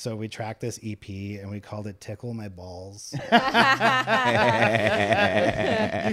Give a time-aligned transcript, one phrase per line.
[0.00, 3.12] So we tracked this EP and we called it "Tickle My Balls"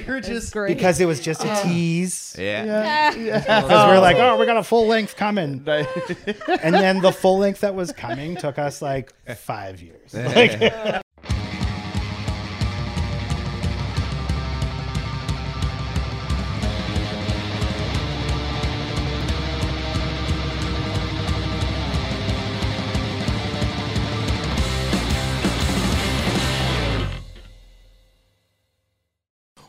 [0.07, 0.75] You're just Great.
[0.75, 2.35] because it was just a tease.
[2.39, 3.11] yeah.
[3.13, 3.45] Because
[3.87, 7.75] we're like, oh, we got a full length coming, and then the full length that
[7.75, 10.15] was coming took us like five years.
[10.15, 11.03] Like,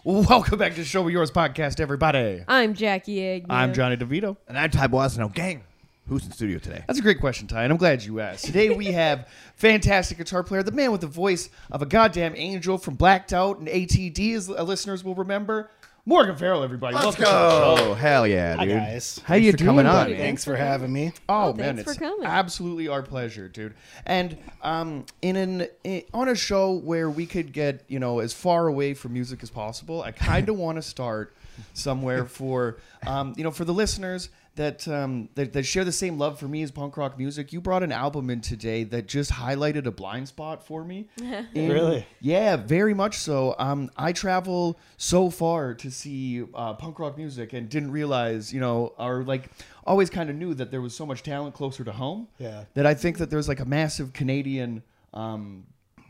[0.07, 2.45] welcome back to Show Me Yours podcast, everybody.
[2.47, 3.53] I'm Jackie Agnew.
[3.53, 4.37] I'm Jonny DeVito.
[4.47, 5.35] And I'm Ty Boissino.
[5.35, 5.65] Gang,
[6.09, 6.85] who's in studio today?
[6.87, 8.45] That's a great question, Ty, and I'm glad you asked.
[8.45, 12.79] Today we have fantastic guitar player, the man with the voice of a goddamn angel
[12.79, 15.71] from Blacked Out and ATD, as uh, listeners will remember.
[16.09, 16.95] Morgan Farrell, everybody.
[16.95, 17.95] Let's Welcome to the show.
[17.95, 18.77] Hell yeah, hi dude.
[18.79, 20.13] guys, How you for doing, coming on, buddy?
[20.13, 20.21] man.
[20.23, 21.13] thanks for having me.
[21.29, 22.25] Oh, Oh, man, thanks it's for coming.
[22.25, 23.75] absolutely our pleasure, dude.
[24.07, 28.33] And um, in an in, on a show where we could get you know as
[28.33, 31.35] far away from music as possible, I kind of want to start
[31.75, 36.19] somewhere for um, you know for the listeners that, um, that that share the same
[36.19, 37.53] love for me as punk rock music.
[37.53, 41.09] You brought an album in today that just highlighted a blind spot for me.
[41.55, 42.07] In- Really?
[42.21, 43.55] Yeah, very much so.
[43.59, 48.61] Um, I travel so far to see uh, punk rock music and didn't realize, you
[48.61, 49.51] know, or like
[49.87, 52.29] always kind of knew that there was so much talent closer to home.
[52.39, 52.65] Yeah.
[52.75, 54.83] That I think that there's like a massive Canadian
[55.15, 55.65] um,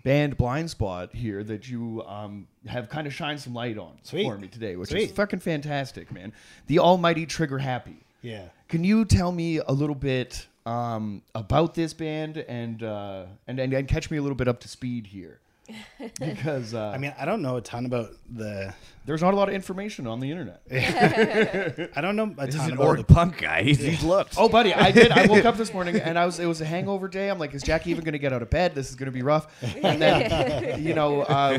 [0.05, 4.25] band blind spot here that you um, have kind of shined some light on Sweet.
[4.29, 6.33] for me today, which is fucking fantastic, man.
[6.69, 7.97] The almighty Trigger Happy.
[8.27, 8.49] Yeah.
[8.69, 13.73] Can you tell me a little bit um, about this band and, uh, and and
[13.73, 15.39] and catch me a little bit up to speed here?
[16.21, 18.73] Because uh, I mean, I don't know a ton about the.
[19.05, 20.61] there's not a lot of information on the internet.
[21.97, 23.05] I don't know a He's ton an about org the.
[23.05, 23.63] punk guy.
[23.63, 24.35] He's, he's looked.
[24.39, 25.11] Oh, buddy, I did.
[25.11, 26.39] I woke up this morning and I was.
[26.39, 27.29] It was a hangover day.
[27.29, 28.75] I'm like, is Jackie even going to get out of bed?
[28.75, 29.47] This is going to be rough.
[29.83, 31.59] And then, you know, uh,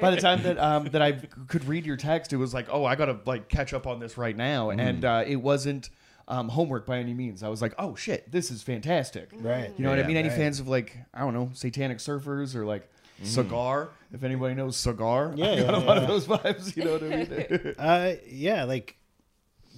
[0.00, 1.12] by the time that um, that I
[1.48, 4.00] could read your text, it was like, oh, I got to like catch up on
[4.00, 4.70] this right now.
[4.70, 5.90] And uh, it wasn't
[6.30, 7.42] um, homework by any means.
[7.42, 9.28] I was like, oh shit, this is fantastic.
[9.34, 9.70] Right.
[9.76, 10.16] You know what I Yeah, mean?
[10.16, 10.38] Any right.
[10.38, 12.88] fans of like I don't know, Satanic Surfers or like.
[13.22, 16.02] Cigar, if anybody knows cigar, Yeah, I got yeah, a lot yeah.
[16.04, 16.74] of those vibes.
[16.74, 17.74] You know what I mean?
[17.78, 18.96] Uh, yeah, like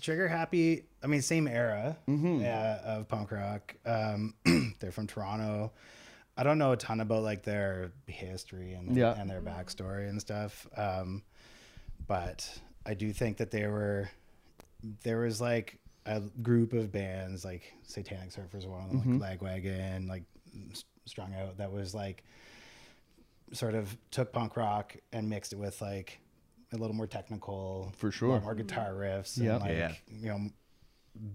[0.01, 0.85] Trigger Happy.
[1.03, 2.41] I mean, same era Mm-hmm.
[2.43, 3.75] yeah, of punk rock.
[3.85, 4.35] Um,
[4.79, 5.73] they're from Toronto.
[6.37, 9.21] I don't know a ton about like their history and Yeah.
[9.21, 10.69] and their backstory and stuff.
[10.77, 11.25] Um,
[12.07, 12.49] but
[12.87, 14.09] I do think that they were
[15.03, 19.19] there was like a group of bands like Satanic Surfers, one Mm-hmm.
[19.19, 20.25] like Lagwagon, like
[21.07, 21.59] Strung Out.
[21.59, 22.25] That was like
[23.53, 26.19] sort of took punk rock and mixed it with like
[26.73, 28.31] a little more technical, For sure.
[28.31, 29.53] lot more guitar riffs, Yeah.
[29.57, 29.93] and like Yeah.
[30.11, 30.51] you know,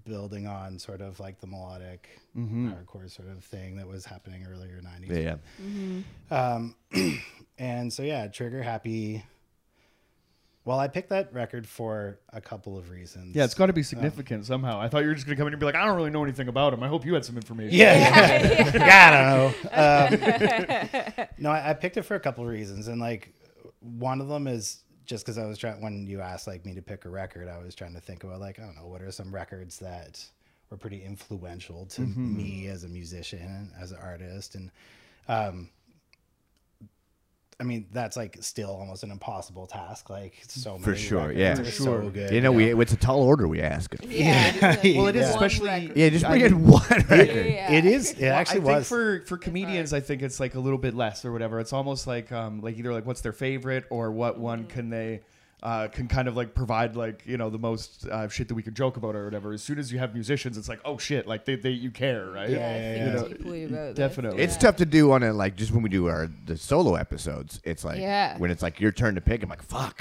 [0.05, 2.69] building on sort of like the melodic Mm-hmm.
[2.71, 5.09] hardcore sort of thing that was happening earlier '90s.
[5.09, 5.35] Yeah,
[6.29, 6.53] yeah.
[6.53, 6.75] Um,
[7.57, 9.23] and so yeah, Trigger Happy.
[10.67, 13.33] Well, I picked that record for a couple of reasons.
[13.33, 14.81] Yeah, it's got to be significant somehow.
[14.81, 16.25] I thought you were just gonna come in and be like, I don't really know
[16.25, 16.83] anything about him.
[16.83, 17.73] I hope you had some information.
[17.73, 17.95] Yeah,
[18.73, 19.53] yeah.
[19.71, 21.17] I don't know.
[21.17, 23.33] Um, no, I, I picked it for a couple of reasons, and like
[23.79, 26.81] one of them is just because I was trying when you asked like me to
[26.81, 29.09] pick a record, I was trying to think about like I don't know what are
[29.09, 30.21] some records that
[30.69, 34.69] were pretty influential to me as a musician, as an artist, and
[35.29, 35.69] um,
[37.59, 40.11] I mean that's like still almost an impossible task.
[40.11, 41.53] Like so many For sure, yeah.
[41.53, 42.09] are For so sure.
[42.11, 42.31] good.
[42.31, 43.95] You know, we it's a tall order we ask.
[44.03, 44.75] Yeah.
[44.83, 45.29] Well, it is Yeah.
[45.31, 45.69] especially.
[45.69, 45.97] Record.
[45.97, 47.35] Yeah, just I bring mean- in one record.
[47.47, 47.71] Yeah.
[47.71, 48.11] It is.
[48.11, 48.87] It Well, actually I think was.
[48.89, 51.59] for for comedians, I think it's like a little bit less or whatever.
[51.59, 55.21] It's almost like um like either like what's their favorite or what one can they.
[55.63, 58.61] Uh, can kind of like provide like you know the most uh, shit that we
[58.61, 59.53] can joke about or whatever.
[59.53, 62.27] As soon as you have musicians, it's like oh shit, like they, they you care,
[62.29, 62.47] right?
[62.47, 63.05] Yeah, Yeah, yeah, yeah.
[63.07, 63.95] You know, deeply about this.
[63.95, 64.43] definitely.
[64.43, 64.59] It's Yeah.
[64.59, 67.59] tough to do on a like just when we do our the solo episodes.
[67.63, 68.37] It's like Yeah.
[68.37, 69.41] when it's like your turn to pick.
[69.41, 69.99] I'm like fuck.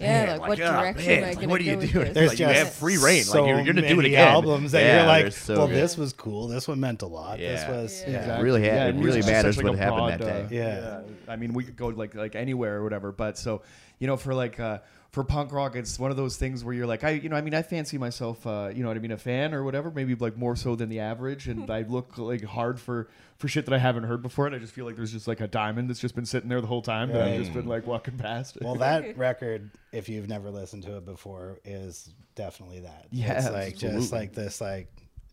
[0.00, 2.00] Yeah, Man, like, what oh, direction man, am I like, what to do you go
[2.00, 2.12] with do?
[2.14, 3.18] There's like you have free reign.
[3.18, 4.26] Like so you're gonna do it again.
[4.28, 5.76] Albums that Yeah, you're like, so well, good.
[5.76, 6.48] this was cool.
[6.48, 7.38] This one meant a lot.
[7.38, 7.52] Yeah.
[7.54, 8.10] This was Yeah.
[8.10, 8.18] yeah.
[8.18, 8.44] Exactly.
[8.44, 10.56] really had- Yeah, it really matters such, what a happened that broad, uh, day.
[10.56, 11.00] Yeah.
[11.32, 13.62] I mean, we could go like like anywhere or whatever, but so
[13.98, 14.78] you know, for like uh,
[15.10, 17.40] for punk rock, it's one of those things where you're like, I you know, I
[17.40, 20.14] mean, I fancy myself, uh, you know what I mean, a fan or whatever, maybe
[20.14, 23.08] like more so than the average, and I look like hard for
[23.38, 25.40] for shit that I haven't heard before, and I just feel like there's just like
[25.40, 27.86] a diamond that's just been sitting there the whole time that I've just been like
[27.86, 28.58] walking past.
[28.60, 33.06] Well, that record, if you've never listened to it before, is definitely that.
[33.10, 34.00] Yeah, it's like absolutely.
[34.00, 34.88] just like this like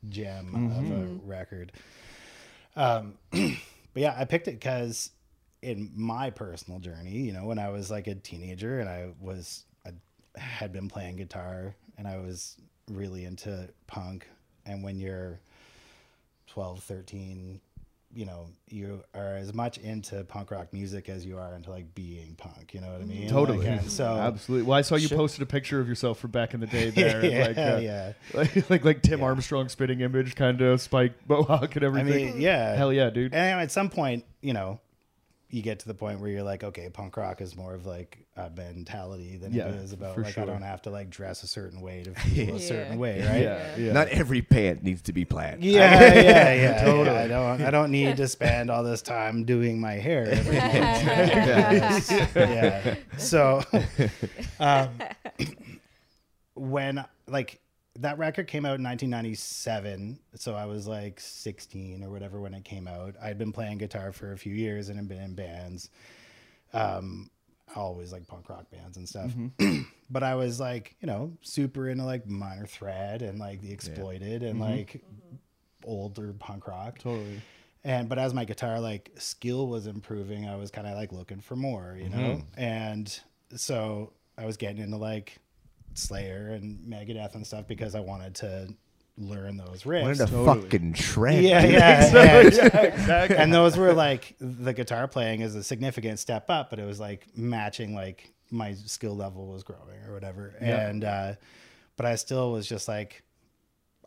[0.10, 1.72] gem of a record.
[2.76, 3.52] Um, but
[3.96, 5.12] yeah, I picked it because
[5.62, 9.64] in my personal journey, you know, when I was like a teenager and I was
[9.86, 9.92] I
[10.40, 12.58] had been playing guitar and I was
[12.90, 14.28] really into punk,
[14.66, 15.40] and when you're
[16.48, 17.62] 12, 13,
[18.14, 21.96] you know you are as much into punk rock music as you are into like
[21.96, 22.74] being punk.
[22.74, 23.30] You know what I mean?
[23.30, 23.66] Totally.
[23.66, 24.68] Like, so Absolutely.
[24.68, 25.18] Well, I saw you Shit.
[25.18, 28.14] posted a picture of yourself from back in the day there, yeah, like, uh, yeah.
[28.34, 29.26] like like like Tim Yeah.
[29.26, 32.34] Armstrong spitting image, kind of spike mohawk and I everything.
[32.34, 32.76] mean, yeah.
[32.76, 33.34] Hell yeah, dude.
[33.34, 34.82] And at some point, you know,
[35.52, 38.18] you get to the point where you're like, okay, punk rock is more of like
[38.38, 40.44] a mentality than Yeah, it is about like sure.
[40.44, 43.42] I don't have to like dress a certain way to feel a certain way, right?
[43.42, 43.92] Yeah, yeah.
[43.94, 45.62] Not every pant needs to be plaid.
[45.64, 46.84] Yeah, yeah, yeah.
[46.86, 47.06] Totally.
[47.06, 47.24] yeah.
[47.24, 47.62] I don't.
[47.62, 50.28] I don't need to spend all this time doing my hair.
[50.32, 52.02] Every day.
[52.36, 52.96] yeah.
[53.18, 53.62] So,
[54.60, 54.90] um,
[56.56, 57.60] when like
[58.00, 62.64] that record came out in 1997, so I was like 16 or whatever when it
[62.64, 63.16] came out.
[63.22, 65.90] I'd been playing guitar for a few years and had been in bands.
[66.74, 67.30] Um,
[67.76, 69.32] always like punk rock bands and stuff.
[69.32, 69.82] Mm-hmm.
[70.10, 74.44] but I was like, you know, super into like Minor Threat and like the Exploited
[74.44, 74.72] and mm-hmm.
[74.72, 75.04] like
[75.84, 77.00] older punk rock.
[77.00, 77.42] Totally.
[77.84, 81.42] And but as my guitar like skill was improving, I was kind of like looking
[81.42, 82.18] for more, you know.
[82.18, 82.60] Mm-hmm.
[82.60, 83.20] And
[83.56, 85.40] so I was getting into like
[85.94, 88.70] Slayer and Megadeth and stuff because I wanted to
[89.18, 90.02] learn those riffs.
[90.04, 90.62] Wanted to Totally.
[90.62, 91.44] fucking shred.
[91.44, 91.72] yeah, dude.
[91.74, 93.38] yeah, and, yeah, exactly.
[93.38, 97.00] and those were like the guitar playing is a significant step up, but it was
[97.00, 100.54] like matching like my skill level was growing or whatever.
[100.62, 100.88] Yeah.
[100.88, 101.34] And uh,
[101.98, 103.24] but I still was just like,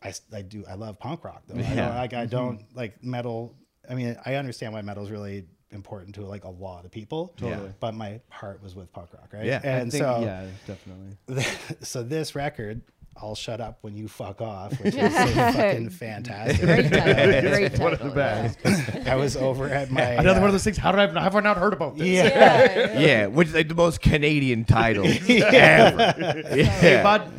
[0.02, 1.60] I, I do I love punk rock though.
[1.60, 3.54] I don't, like I don't like metal.
[3.88, 7.34] I mean, I understand why metal is really important to like a lot of people.
[7.36, 7.72] Totally.
[7.80, 9.44] But my heart was with punk rock, right?
[9.44, 9.60] Yeah.
[9.62, 11.44] And think, so yeah, definitely.
[11.82, 12.82] so this record.
[13.16, 16.60] I'll shut up when you fuck off, which is fucking fantastic.
[16.60, 17.48] Great title.
[17.48, 18.58] Great One of the best.
[19.06, 20.78] I was over at my Another uh, one of those things.
[20.78, 22.08] How did I have I not heard about this?
[22.08, 22.24] yeah.
[22.64, 22.98] Yeah.
[22.98, 25.32] Yeah, which is like the most Canadian title ever.
[25.32, 26.12] Yeah.
[26.66, 27.30] Hey, bud.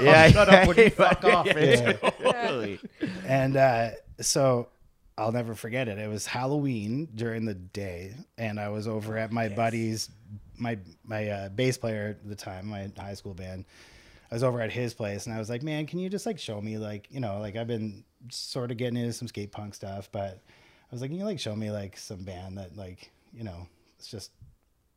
[0.00, 2.22] Yeah, shut up when you fuck off, yeah, bitch.
[2.22, 2.80] totally.
[3.26, 3.90] And uh,
[4.20, 4.68] so
[5.16, 5.98] I'll never forget it.
[5.98, 10.10] It was Halloween during the day, and I was over at my buddy's,
[10.56, 13.64] my my uh, bass player at the time, my high school band.
[14.30, 16.40] I was over at his place, and I was like, "Man, can you just like
[16.40, 19.74] show me like you know like I've been sort of getting into some skate punk
[19.74, 23.12] stuff, but I was like, can you like show me like some band that like
[23.32, 24.32] you know it's just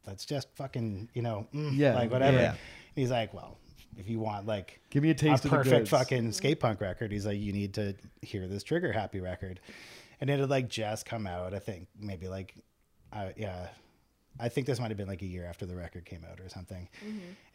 [0.04, 2.56] that's just fucking you know mm, Yeah, like whatever." yeah.
[2.96, 3.58] He's like, "Well."
[4.00, 6.82] If you want like Give me a a taste of the perfect fucking skate punk
[6.82, 7.12] record.
[7.12, 9.60] He's like, you need to hear this Trigger Happy record,
[10.22, 11.54] and it had like just come out.
[11.54, 12.56] I think maybe like,
[13.14, 13.68] uh, yeah,
[14.40, 16.50] I think this might have been like a year after the record came out or
[16.50, 16.88] something.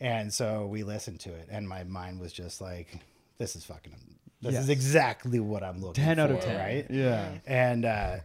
[0.01, 2.89] And so we listened to it, and my mind was just like,
[3.39, 3.95] this is fucking,
[4.41, 4.65] this Yes.
[4.65, 6.57] is exactly what I'm looking 10 for, out of 10.
[6.59, 6.87] right?
[6.91, 7.35] Yeah.
[7.47, 8.17] And uh,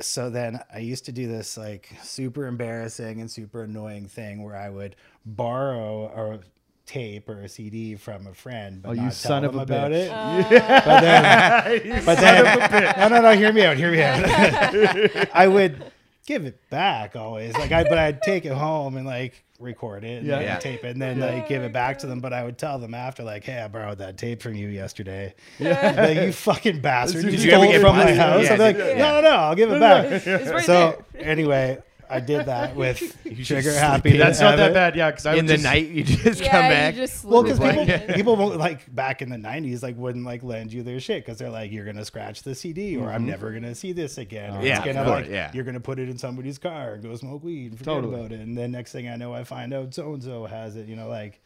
[0.00, 4.56] so then I used to do this like super embarrassing and super annoying thing where
[4.56, 6.40] I would borrow a
[6.86, 9.60] tape or a CD from a friend, but Oh, you not son tell of them
[9.60, 10.52] a about bitch.
[10.52, 10.84] it.
[10.84, 13.36] But then, but then, no, no, no.
[13.36, 13.76] Hear me out.
[13.76, 15.28] Hear me out.
[15.34, 15.82] I would
[16.26, 20.18] give it back always, like I, but I'd take it home and like record it,
[20.18, 20.40] and Yeah.
[20.40, 20.58] Yeah.
[20.58, 22.20] tape it, and then like give it back to them.
[22.20, 25.34] But I would tell them after, like, "Hey, I borrowed that tape from you yesterday."
[25.60, 27.22] Like, you fucking bastard!
[27.24, 28.44] Did You you stole it from my house.
[28.44, 30.06] Yeah, I'm like, did- no, no, no, I'll give it back.
[30.26, 31.24] It's right so there.
[31.26, 31.78] anyway,
[32.10, 34.16] I did that with should Trigger Happy.
[34.16, 35.10] That's not that bad, yeah.
[35.10, 36.94] Because In would the just- night, you just Yeah, come you back.
[36.94, 38.14] just Well, because people, in.
[38.14, 41.38] people won't, like back in the '90s, like wouldn't like lend you their shit because
[41.38, 43.30] they're like, "You're gonna scratch the CD, or I'm mm-hmm.
[43.30, 45.50] never gonna see this again." Or Yeah, it's gonna like, yeah.
[45.54, 48.14] you're gonna put it in somebody's car and go smoke weed and forget Totally.
[48.14, 48.40] about it.
[48.40, 50.86] And then next thing I know, I find out so and so has it.
[50.86, 51.40] You know, like,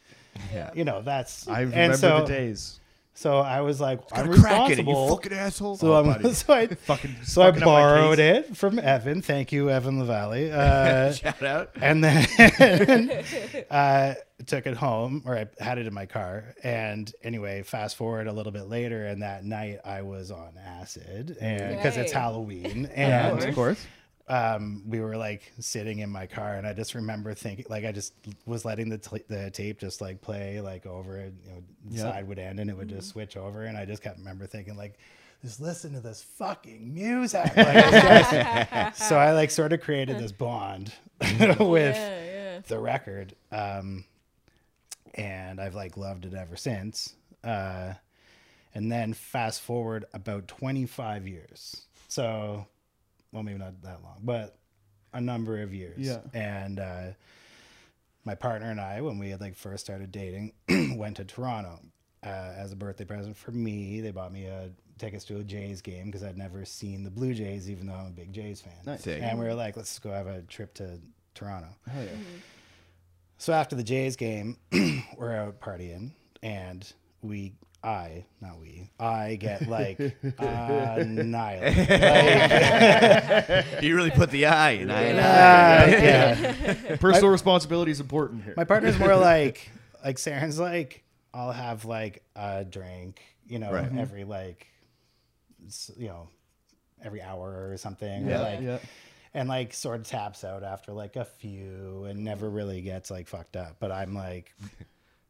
[0.53, 0.71] Yeah.
[0.73, 2.79] you know, that's I and remember so, the days.
[3.15, 5.09] So I was like, I'm Got a crack in it, you responsible.
[5.09, 5.75] fucking asshole.
[5.77, 9.21] So, Oh, I'm, so I Fucking so I fucking up borrowed it from Evan.
[9.21, 10.49] Thank you, Evan Lavalley.
[10.53, 11.71] Uh, Shout out.
[11.81, 13.09] and then
[13.71, 14.13] uh,
[14.45, 16.55] took it home, or I had it in my car.
[16.63, 21.35] And anyway, fast forward a little bit later, and that night I was on acid,
[21.41, 23.85] and because it's Halloween, and of course.
[24.29, 27.91] Um, we were like sitting in my car, and I just remember thinking, like, I
[27.91, 28.13] just
[28.45, 31.95] was letting the t- the tape just like play like over, it, you know, the
[31.97, 32.01] Yeah.
[32.03, 34.75] side would end, and it would just switch over, and I just kept remember thinking
[34.77, 34.97] like.
[35.41, 37.45] Just listen to this fucking music.
[37.55, 42.59] Like, it's so I like sort of created this bond with yeah, yeah.
[42.67, 44.03] the record um
[45.15, 47.13] and i've like loved it ever since
[47.45, 47.93] uh
[48.75, 52.67] and then fast forward about 25 years so
[53.31, 54.57] well maybe not that long but
[55.13, 56.19] a number of years Yeah.
[56.33, 57.03] and uh
[58.25, 60.53] my partner and i when we had like first started dating
[60.97, 61.79] went to toronto
[62.23, 65.81] uh, as a birthday present for me they bought me a tickets to a jays
[65.81, 68.73] game because i'd never seen the blue jays even though i'm a big jays fan
[68.85, 69.03] Nice.
[69.03, 69.21] Sick.
[69.23, 70.99] and we were like let's go have a trip to
[71.33, 72.09] toronto Hell yeah.
[73.37, 74.57] so after the Jays game,
[75.17, 76.11] we're out partying,
[76.43, 79.99] and we I, not we, I get like
[80.37, 81.89] annihilated.
[81.89, 85.01] Like, You really put the I in I.
[85.01, 86.03] and uh, I.
[86.03, 86.95] yeah.
[86.99, 88.53] Personal responsibility is important here.
[88.57, 89.71] My partner's more like
[90.03, 93.89] like Saren's like I'll have like a drink, you know, Right.
[93.97, 94.67] every like
[95.97, 96.27] you know
[97.03, 98.29] every hour or something.
[98.29, 98.79] or, like yeah.
[99.33, 103.27] and like sort of taps out after like a few and never really gets like
[103.27, 103.77] fucked up.
[103.79, 104.53] But I'm like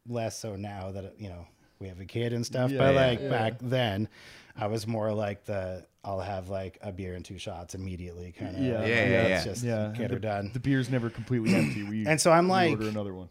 [0.07, 1.45] less so now that you know
[1.79, 2.71] we have a kid and stuff.
[2.71, 3.01] Yeah, but yeah.
[3.07, 3.29] like Yeah.
[3.29, 4.09] back then,
[4.57, 8.55] I was more like the I'll have like a beer and two shots immediately kind
[8.55, 8.61] of.
[8.61, 10.49] Yeah, Yeah, yeah, let's just yeah, get the, her done.
[10.53, 11.83] The beer's never completely empty.
[11.83, 13.29] We And so I'm like- order another one.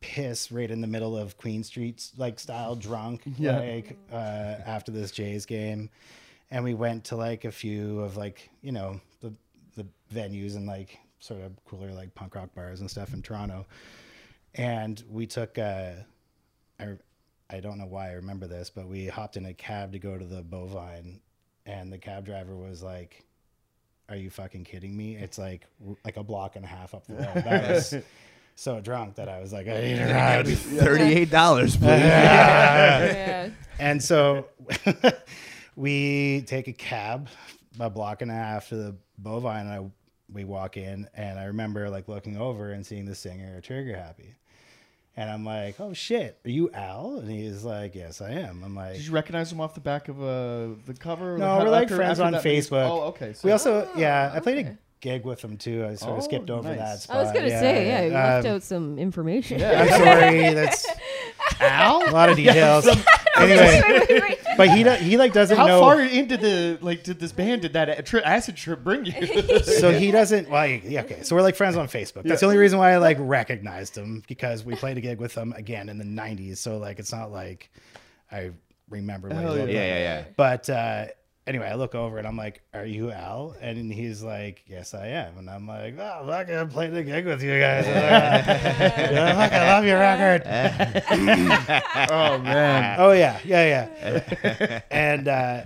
[0.00, 3.58] piss right in the middle of Queen Street, like style drunk, Yeah.
[3.58, 4.16] like uh,
[4.66, 5.90] after this Jays game,
[6.50, 9.32] and we went to like a few of like you know the
[9.76, 13.66] the venues and like sort of cooler like punk rock bars and stuff in Toronto,
[14.54, 15.92] and we took uh,
[16.78, 16.88] I
[17.50, 20.16] I don't know why I remember this, but we hopped in a cab to go
[20.16, 21.20] to the Bovine,
[21.66, 23.24] and the cab driver was like.
[24.08, 25.14] Are you fucking kidding me?
[25.14, 25.68] It's like
[26.04, 27.46] like a block and a half up the road.
[27.46, 27.94] I was
[28.56, 30.48] so drunk that I was like, I need a ride.
[30.48, 31.86] Thirty-eight dollars, please.
[31.90, 33.50] yeah.
[33.78, 34.46] and so
[35.76, 37.28] we take a cab
[37.78, 39.90] a block and a half to the bovine and I,
[40.32, 44.34] we walk in and i remember like looking over and seeing the singer trigger happy
[45.16, 48.74] and i'm like oh shit are you al and he's like yes i am i'm
[48.74, 51.36] like Did you recognize him off the back of uh, the cover?
[51.38, 52.88] No, Like, we're like friends on that- Facebook.
[52.88, 53.32] Oh, okay.
[53.32, 56.16] So we also yeah Oh, i played a gig with him too i sort Oh,
[56.18, 56.78] of skipped over nice.
[56.78, 59.62] that spot I was gonna Yeah, say, yeah, you left um, out some information.
[59.62, 60.86] i'm sorry that's
[61.60, 62.86] al a lot of details
[63.36, 64.38] anyway wait, wait, wait.
[64.56, 67.62] but he do- he like doesn't How know far into the like did this band
[67.62, 69.62] did that a- tri- acid trip bring you?
[69.62, 72.58] so he doesn't well yeah, okay so we're like friends on facebook that's the only
[72.58, 75.98] reason why i like recognized him because we played a gig with him again in
[75.98, 77.70] the 90s so like it's not like
[78.32, 78.50] i
[78.88, 79.64] remember what he looked yeah.
[79.64, 79.72] like.
[79.72, 80.24] Yeah, yeah, yeah.
[80.36, 81.06] but uh
[81.50, 85.08] anyway i look over and i'm like are you al and he's like yes i
[85.08, 85.36] am.
[85.36, 87.86] And i'm like oh fuck i played the gig with you guys.
[87.90, 90.42] Yeah, fuck, i love your record.
[92.10, 92.96] Oh man.
[93.00, 94.80] oh yeah yeah yeah.
[94.90, 95.62] And uh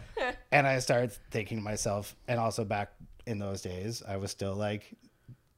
[0.50, 2.92] and i started thinking to myself and also back
[3.26, 4.90] in those days i was still like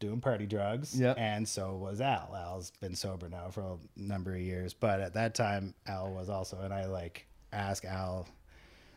[0.01, 0.99] doing party drugs.
[0.99, 1.15] Yeah.
[1.17, 2.35] and so was al.
[2.37, 4.75] Al's been sober now for a number of years.
[4.75, 8.27] But at that time al was also and i like ask al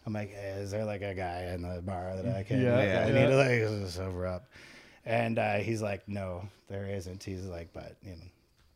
[0.10, 2.82] i'm like "Hey, is there like a guy in the bar that i can Yeah,
[2.84, 4.50] yeah, i need to like sober up
[5.06, 8.24] and uh, he's like no there isn't he's like but you know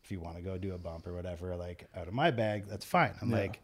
[0.03, 2.65] if you want to go do a bump or whatever like out of my bag
[2.69, 3.37] that's fine i'm Yeah.
[3.37, 3.59] like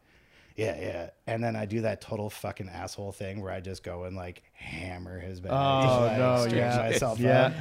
[0.56, 1.10] yeah, yeah.
[1.26, 4.44] And then I do that total fucking asshole thing where I just go and like
[4.52, 5.54] hammer his bag.
[5.54, 5.56] Oh,
[6.08, 6.76] like, no, yeah.
[6.76, 7.54] myself Yeah.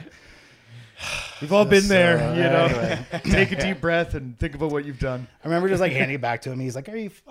[1.41, 2.65] We've all been So, there, you know.
[2.65, 3.07] anyway.
[3.31, 5.29] Take a deep breath and think about what you've done.
[5.45, 6.59] I remember just like handing it back to him.
[6.59, 7.23] He's like, "Are you?" F-?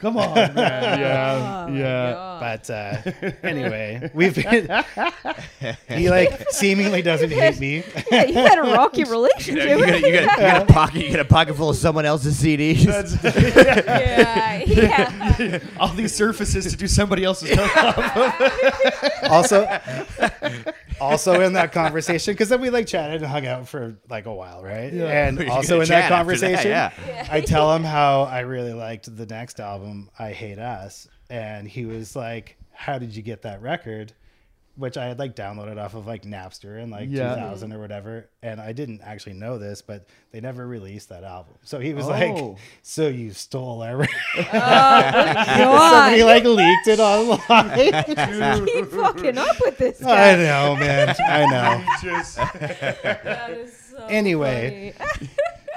[0.00, 0.98] Come on, man.
[0.98, 2.12] Yeah, Oh, yeah.
[2.12, 2.40] God.
[2.40, 4.66] But uh, anyway, we've been.
[5.88, 7.84] he like seemingly doesn't hate me.
[8.10, 9.78] Yeah, you had a rocky You relationship.
[9.78, 11.04] you, got, you, got, you got a pocket.
[11.04, 12.86] You got a pocket full of someone else's CDs.
[13.86, 15.58] yeah, yeah.
[15.78, 17.74] All these surfaces to do somebody else's stuff.
[19.28, 19.66] also,
[21.00, 24.32] also in that conversation, because then we like chatted and hung out for like a
[24.34, 24.92] while, right?
[24.92, 25.28] Yeah.
[25.28, 27.26] And also in that after that, conversation, yeah.
[27.30, 31.84] I tell him how I really liked the next album, I Hate Us, and he
[31.86, 34.12] was like, "How did you get that record?"
[34.76, 37.34] Which I had like downloaded off of like Napster in like Yeah.
[37.34, 41.54] 2000 or whatever, and I didn't actually know this, but they never released that album.
[41.62, 42.10] So he was Oh.
[42.10, 44.14] like, "So you stole our record?"
[44.52, 48.66] Oh, Somebody like leaked it online.
[48.66, 51.14] Keep fucking up with this I know, man.
[51.28, 51.84] I know.
[52.02, 54.94] Just That is so Anyway.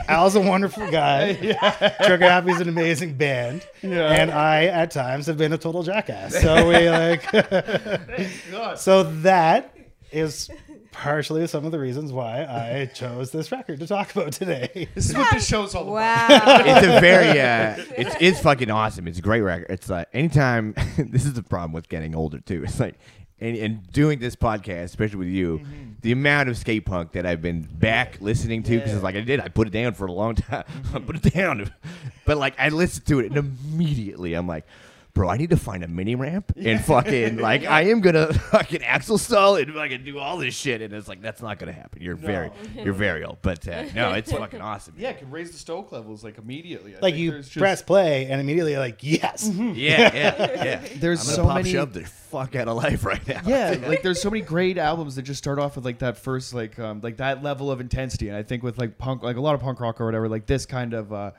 [0.05, 0.17] Funny.
[0.17, 1.33] Al's a wonderful guy.
[2.05, 3.65] Trigger Happy's an amazing band.
[3.81, 4.11] Yeah.
[4.11, 6.39] And I, at times, have been a total jackass.
[6.41, 7.23] So we like.
[8.77, 9.75] So that
[10.11, 10.49] is
[10.91, 14.87] partially some of the reasons why I chose this record to talk about today.
[14.93, 16.29] This is what this show's all about.
[16.29, 16.61] Wow.
[16.65, 19.07] it's a very uh it's it's fucking awesome.
[19.07, 19.67] It's a great record.
[19.69, 22.63] It's like anytime this is the problem with getting older too.
[22.63, 22.95] It's like
[23.43, 25.91] and, and doing this podcast, especially with you, mm-hmm.
[26.01, 29.21] the amount of skate punk that I've been back listening to because it's like I
[29.21, 30.63] did, I put it down for a long time.
[30.93, 31.27] I put mm-hmm.
[31.27, 31.71] it down,
[32.25, 34.65] but like I listened to it and immediately I'm like,
[35.13, 38.83] bro, I need to find a mini ramp and fucking like I am gonna fucking
[38.83, 42.01] axle stall and fucking do all this shit, and it's like that's not gonna happen.
[42.01, 42.49] You're very,
[42.83, 44.95] you're very old, but uh, no, it's fucking awesome.
[44.97, 46.95] Yeah, it can raise the stoke levels like immediately.
[46.95, 49.49] I Like you just- press play and immediately like, yes.
[49.53, 50.81] Yeah, yeah, yeah.
[50.95, 51.71] There's I'm gonna so pop many.
[51.71, 53.41] shove the fuck out of life right now.
[53.45, 56.53] Yeah, like there's so many great albums that just start off with like that first
[56.53, 59.41] like um like that level of intensity, and I think with like punk, like a
[59.41, 61.31] lot of punk rock or whatever, like this kind of uh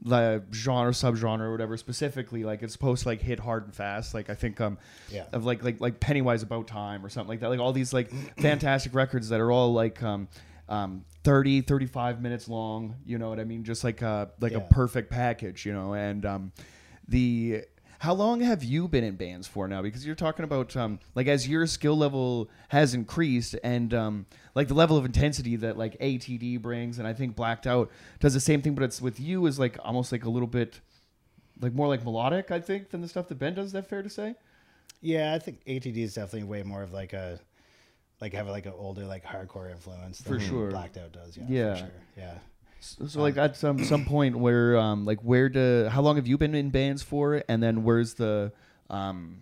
[0.00, 4.14] the genre subgenre or whatever specifically like it's supposed to like hit hard and fast.
[4.14, 4.78] Like i think um
[5.10, 5.24] Yeah.
[5.32, 7.48] of like like like pennywise about time or something like that.
[7.50, 10.28] Like all these like fantastic records that are all like um
[10.68, 13.64] um 30 35 minutes long you know what i mean?
[13.64, 15.94] Just like a like a perfect package you know?
[15.94, 16.52] And um
[17.08, 17.64] the
[17.98, 21.26] how long have you been in bands for now because you're talking about um like
[21.26, 25.98] as your skill level has increased and um like the level of intensity that like
[25.98, 27.90] atd brings and i think blacked out
[28.20, 30.80] does the same thing but it's with you is like almost like a little bit
[31.60, 34.02] like more like melodic i think than the stuff that ben does is that fair
[34.02, 34.34] to say
[35.00, 37.38] Yeah, I think ATD is definitely way more of like a
[38.20, 40.70] like have like an older like hardcore influence For than sure.
[40.70, 41.36] Blacked Out does.
[41.36, 41.72] Yeah, Yeah.
[41.74, 41.90] for sure.
[42.16, 42.34] Yeah.
[42.80, 46.26] So, so like at some some point where um like where do how long have
[46.26, 48.52] you been in bands for and then where's the
[48.88, 49.40] um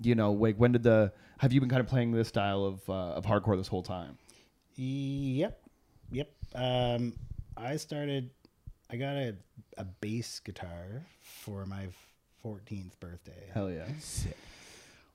[0.00, 2.88] you know like when did the have you been kind of playing this style of
[2.88, 4.18] uh, of hardcore this whole time?
[4.76, 5.60] Yep.
[6.10, 6.30] Yep.
[6.54, 7.14] Um,
[7.56, 8.30] I started.
[8.90, 9.34] I got a
[9.76, 11.88] a bass guitar for my
[12.44, 13.86] 14th birthday, Hell yeah!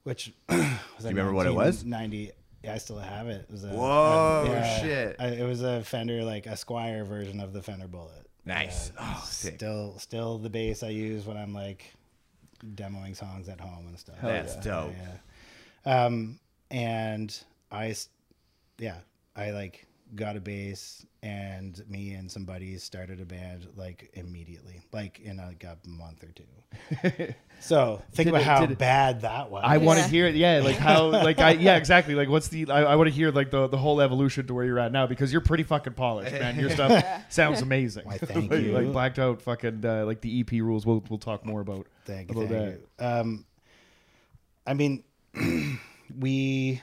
[0.04, 0.60] which was
[1.02, 1.84] you remember what it was?
[1.84, 2.32] 90.
[2.64, 3.46] Yeah, I still have it.
[3.48, 5.16] It was a, Whoa, a- yeah, shit.
[5.20, 8.28] I- it was a Fender, like a Squier version of the Fender Bullet.
[8.46, 8.92] Nice.
[8.96, 9.56] Yeah, Oh, sick.
[9.56, 11.94] Still, still the bass I use when I'm like
[12.76, 14.16] demoing songs at home and stuff.
[14.22, 14.62] That's yeah.
[14.62, 14.94] dope.
[15.86, 16.06] Yeah.
[16.06, 16.40] Um,
[16.72, 17.38] and
[17.72, 17.96] I,
[18.78, 18.98] yeah,
[19.36, 19.86] I like
[20.16, 25.38] got a bass, and me and some buddies started a band like immediately, like in
[25.38, 27.34] like a month or two.
[27.60, 29.64] so think Did about it- how it- bad that was.
[29.66, 30.36] I want to hear it.
[30.36, 33.32] Yeah, like how like I yeah exactly like what's the I, I want to hear
[33.32, 36.32] like the the whole evolution to where you're at now because you're pretty fucking polished,
[36.32, 36.60] man.
[36.60, 38.06] Your stuff sounds amazing.
[38.06, 38.72] Why, thank like, you.
[38.72, 40.86] like blacked out fucking uh, like the EP rules.
[40.86, 41.88] We'll we'll talk more about.
[42.06, 43.06] Thank about Thank you.
[43.06, 43.46] Um,
[44.66, 45.04] I mean,
[46.20, 46.82] we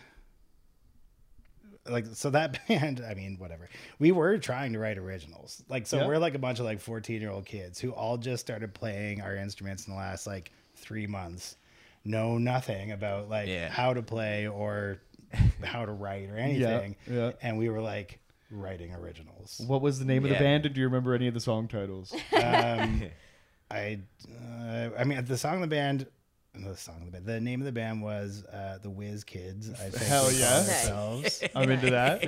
[1.90, 3.02] like so that band.
[3.08, 3.68] I mean, whatever.
[3.98, 5.62] We were trying to write originals.
[5.68, 6.06] Like, so Yeah.
[6.06, 9.20] we're like a bunch of like fourteen year old kids who all just started playing
[9.20, 11.56] our instruments in the last like three months.
[12.04, 13.68] Know nothing about like Yeah.
[13.68, 14.98] how to play or
[15.64, 16.96] how to write or anything.
[17.10, 17.32] yeah.
[17.42, 19.60] And we were like writing originals.
[19.66, 20.66] What was the name of the band?
[20.66, 22.14] And do you remember any of the song titles?
[22.32, 23.02] Um,
[23.70, 23.98] I,
[24.30, 26.06] uh, I mean, the song of the band,
[26.64, 29.70] the song of the band, the name of the band was uh, the Whiz Kids.
[29.70, 30.48] I think Hell we yeah.
[30.48, 30.84] called Nice.
[30.84, 31.42] ourselves.
[31.54, 32.22] I'm into that.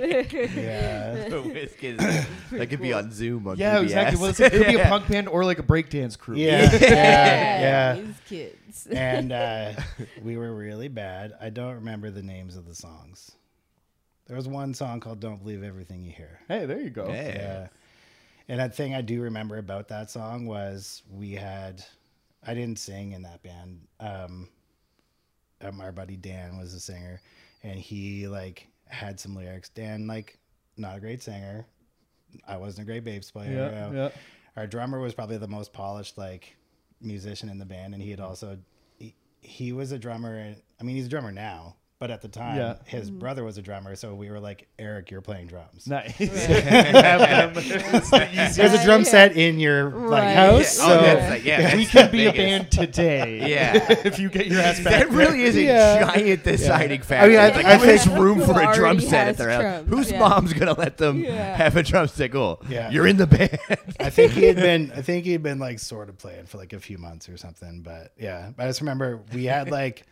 [0.55, 1.29] yeah.
[1.29, 1.99] The Whiskers.
[2.53, 3.47] that could be on Zoom.
[3.49, 3.83] On Yeah, PBS.
[3.83, 4.21] exactly.
[4.21, 6.37] Well, it's, it could be a punk band or like a breakdance crew.
[6.37, 6.71] Yeah.
[6.73, 7.61] Yeah.
[7.61, 7.95] Yeah.
[8.01, 8.87] These kids.
[8.89, 9.73] And uh,
[10.23, 11.35] we were really bad.
[11.41, 13.33] I don't remember the names of the songs.
[14.27, 16.39] There was one song called Don't Believe Everything You Hear.
[16.49, 17.09] Hey, there you go.
[17.09, 17.27] Yeah.
[17.29, 17.69] Yeah.
[18.51, 21.85] And that thing I do remember about that song was we had,
[22.47, 23.87] I didn't sing in that band.
[24.01, 24.49] Um,
[25.81, 27.21] our buddy Dan was the singer,
[27.63, 29.69] and he like had some lyrics.
[29.69, 30.39] Dan like
[30.77, 31.67] not a great singer.
[32.47, 33.71] I wasn't a great bass player.
[33.73, 34.09] Yeah, uh, yeah.
[34.57, 36.57] Our drummer was probably the most polished like
[37.01, 38.59] musician in the band, and he had also
[38.99, 40.37] he, he was a drummer.
[40.37, 42.75] And, I mean, he's a drummer now, but at the time, Yeah.
[42.85, 43.19] his mm-hmm.
[43.19, 43.97] brother was a drummer.
[43.97, 45.87] So we were like, Eric, you're playing drums.
[45.89, 46.17] Nice.
[46.17, 49.11] Have them- it's the easiest- There's a drum Yeah.
[49.11, 50.35] set in your like Right.
[50.35, 50.79] house.
[50.79, 50.85] Yeah.
[50.85, 53.39] So Oh, that's like, yeah, we could the be a band today.
[53.49, 53.75] Yeah.
[54.05, 54.93] if you get your ass back.
[54.93, 56.13] That really is a Yeah.
[56.15, 57.25] giant deciding factor.
[57.27, 59.37] I mean, I- It's like, I who has think- room for a drum set at
[59.37, 59.85] their house?
[59.89, 60.21] Whose yeah.
[60.21, 61.57] mom's gonna let them Yeah.
[61.57, 62.35] have a drumstick?
[62.35, 62.91] Oh, Yeah.
[62.91, 63.59] you're in the band.
[64.01, 66.59] I think he had been I think he had been like sort of playing for
[66.59, 67.81] like a few months or something.
[67.83, 68.51] But yeah.
[68.57, 70.05] I just remember we had like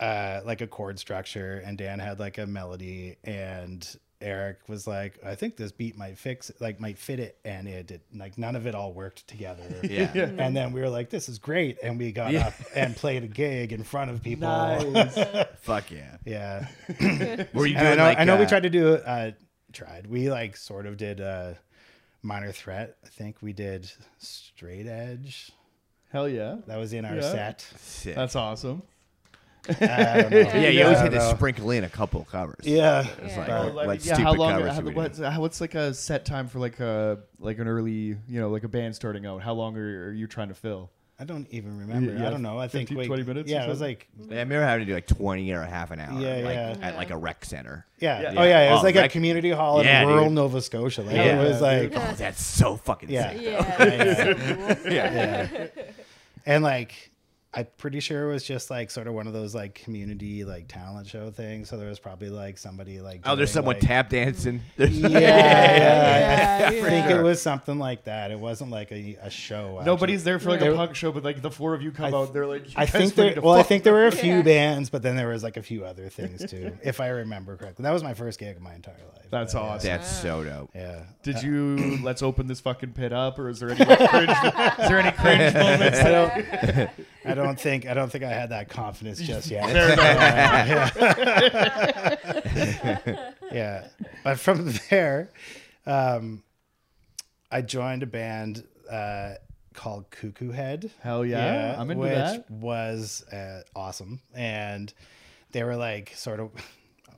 [0.00, 5.18] uh like a chord structure and Dan had like a melody and Eric was like,
[5.22, 8.38] I think this beat might fix it, like might fit it and it did like
[8.38, 9.62] none of it all worked together.
[9.82, 10.10] yeah.
[10.14, 11.76] And then we were like, this is great.
[11.82, 12.46] And we got Yeah.
[12.46, 14.48] up and played a gig in front of people.
[14.48, 15.18] Nice.
[15.60, 16.16] Fuck yeah.
[16.24, 16.68] yeah.
[17.52, 18.18] Were you And I doing know, like?
[18.18, 19.32] I know we uh, tried to do uh
[19.72, 20.06] tried.
[20.06, 21.52] We like sort of did uh
[22.22, 22.96] minor threat.
[23.04, 25.52] I think we did straight edge.
[26.10, 26.56] Hell yeah.
[26.66, 27.20] That was in our Yeah.
[27.20, 27.60] set.
[27.76, 28.14] Sick.
[28.14, 28.82] That's awesome.
[29.68, 30.38] I don't know.
[30.38, 31.30] yeah, you always had to know.
[31.34, 32.64] sprinkle in a couple covers.
[32.66, 33.06] Yeah.
[33.22, 33.38] It's Yeah.
[33.38, 34.52] like, Well, Like, what yeah, stupid how long?
[34.52, 37.58] covers How, should we what's, how, what's like a set time for like a like
[37.58, 39.42] an early, you know, like a band starting out?
[39.42, 40.90] How long are, are you trying to fill?
[41.16, 42.12] I don't even remember.
[42.12, 42.58] Yeah, I don't know.
[42.58, 43.96] I think 15, we, 20 minutes or Yeah, it was something?
[43.96, 46.20] like Yeah, I remember having to do like 20 or a half an hour.
[46.20, 46.76] Yeah, like, yeah.
[46.82, 47.86] At like a rec center.
[48.00, 48.20] yeah.
[48.20, 48.34] Yeah.
[48.36, 50.32] Oh yeah, it was Oh, like rec- a community hall in Yeah, rural dude.
[50.32, 51.02] Nova Scotia.
[51.02, 51.40] Like Yeah.
[51.40, 52.08] it was like Yeah.
[52.10, 53.30] Oh, that's so fucking Yeah.
[53.32, 53.42] sick.
[53.42, 54.76] Yeah.
[54.90, 55.66] yeah.
[56.46, 57.12] And like
[57.56, 60.66] I'm pretty sure it was just like sort of one of those like community like
[60.66, 61.68] talent show things.
[61.68, 64.60] So there was probably like somebody like Oh, there's someone like- tap dancing.
[64.76, 66.82] There's Yeah, yeah, Yeah, I yeah.
[66.82, 67.20] think sure.
[67.20, 68.30] it was something like that.
[68.32, 69.76] It wasn't like a, a show.
[69.78, 69.84] actually.
[69.84, 72.16] Nobody's there for like a punk show, but like the four of you come I-
[72.18, 72.32] out.
[72.32, 73.40] They're like, I think there.
[73.40, 74.42] Well, I think there were a few Yeah.
[74.42, 77.84] bands, but then there was like a few other things too, if I remember correctly.
[77.84, 79.26] That was my first gig of my entire life.
[79.30, 79.66] That's But, yeah.
[79.68, 79.88] awesome.
[79.90, 80.70] That's so dope.
[80.74, 81.02] Yeah.
[81.22, 84.30] Did uh, you let's open this fucking pit up, or is there any like, cringe?
[84.30, 87.04] is there any cringe moments?
[87.24, 87.58] I don't.
[87.58, 87.86] Think.
[87.86, 89.70] I don't think I had that confidence just yet.
[89.70, 89.96] Fair
[92.94, 93.32] yeah.
[93.52, 93.86] yeah.
[94.22, 95.30] But from there,
[95.86, 96.42] um,
[97.50, 99.34] I joined a band uh,
[99.74, 100.90] called Cuckoo Head.
[101.00, 102.50] Hell yeah, I'm into which that.
[102.50, 104.92] was uh, awesome, and
[105.52, 106.50] they were like sort of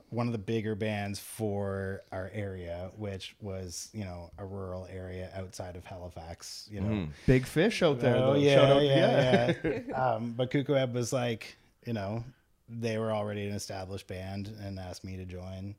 [0.09, 5.29] one of the bigger bands for our area, which was you know a rural area
[5.35, 6.67] outside of Halifax.
[6.71, 8.15] You know, Big fish out there.
[8.15, 8.39] Oh though.
[8.39, 9.93] yeah, Shout out, yeah, yeah.
[10.13, 12.23] um, but Cuckoo Head was like, you know,
[12.69, 15.75] they were already an established band and asked me to join,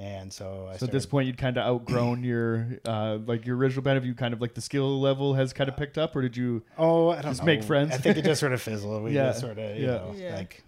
[0.00, 0.76] and so I.
[0.76, 3.96] So at this point, you'd kind of outgrown your uh, like your original band.
[3.96, 6.36] Have you kind of like the skill level has kind of picked up, or did
[6.36, 6.62] you?
[6.76, 7.46] oh, I don't just know.
[7.46, 7.92] make friends.
[7.92, 9.04] I think it just sort of fizzled.
[9.04, 9.90] We Yeah, just sort of, you yeah.
[9.92, 10.36] know, Yeah.
[10.36, 10.62] like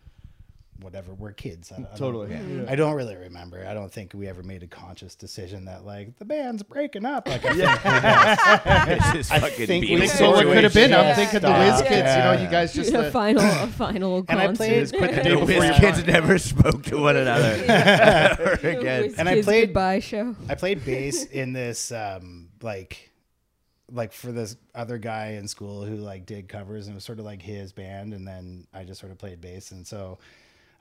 [0.80, 1.14] whatever.
[1.14, 1.70] We're kids.
[1.72, 2.30] I, I don't- Totally.
[2.32, 2.66] Yeah.
[2.68, 3.66] I don't really remember.
[3.66, 7.28] I don't think we ever made a conscious decision that like the band's breaking up.
[7.28, 9.98] Like I think It's just I think we I Beatles.
[10.00, 10.30] think so.
[10.30, 10.92] What could have been?
[10.94, 11.14] I'm Yeah.
[11.14, 11.72] thinking the Yeah.
[11.72, 11.96] Whiz Kids.
[11.96, 12.92] You know, you guys just.
[12.92, 14.56] a final, a final And I concert.
[14.64, 16.06] played- just quit the day before Whiz Kids mind.
[16.06, 19.14] never spoke to one another ever again.
[19.18, 20.34] And I played- goodbye show.
[20.48, 23.10] I played bass in this um like
[23.92, 27.18] like for this other guy in school who like did covers and it was sort
[27.18, 30.18] of like his band and then I just sort of played bass and so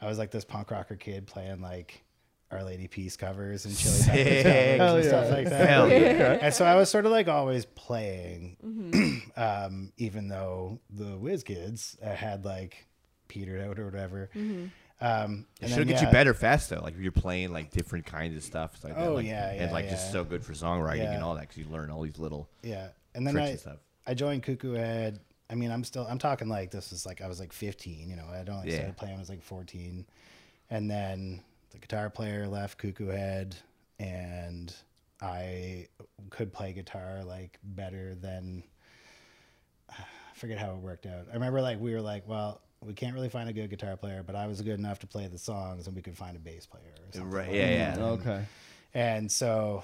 [0.02, 2.04] I was like this punk rocker kid playing like
[2.52, 4.78] Our Lady Peace covers and Chili Pepper Sick.
[4.78, 5.24] covers and yeah.
[5.24, 5.70] stuff like that.
[5.70, 6.40] Hell yeah.
[6.42, 11.98] And so I was sort of like always playing, um, even though the Whiz Kids
[12.04, 12.88] uh, had like
[13.28, 14.30] petered out or whatever.
[14.36, 16.82] Um, It and should then, get yeah, you better fast though.
[16.82, 18.72] Like if you're playing like different kinds of stuff.
[18.76, 21.04] It's like that, Oh, like, yeah, yeah, and yeah, like just so good for songwriting
[21.04, 21.14] Yeah.
[21.14, 23.60] and all that because you learn all these little Yeah, and then tricks I and
[23.60, 23.78] stuff.
[24.08, 25.20] I joined Cuckoo Head.
[25.50, 28.10] I mean, I'm still I'm talking like this is like I was like 15.
[28.10, 28.76] You know, I don't like Yeah.
[28.76, 30.06] started playing I was like 14,
[30.70, 33.56] and then the guitar player left Cuckoo Head,
[34.00, 34.74] and
[35.22, 35.88] I
[36.30, 38.64] could play guitar like better than
[39.90, 39.96] I
[40.36, 41.28] forget how it worked out.
[41.30, 44.24] I remember like we were like, well, we can't really find a good guitar player,
[44.26, 46.66] but I was good enough to play the songs, and we could find a bass
[46.66, 46.84] player.
[46.84, 48.00] Or something Right, like yeah, that.
[48.00, 48.06] yeah.
[48.06, 48.46] Okay.
[48.94, 49.84] And so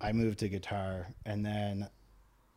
[0.00, 1.88] I moved to guitar and then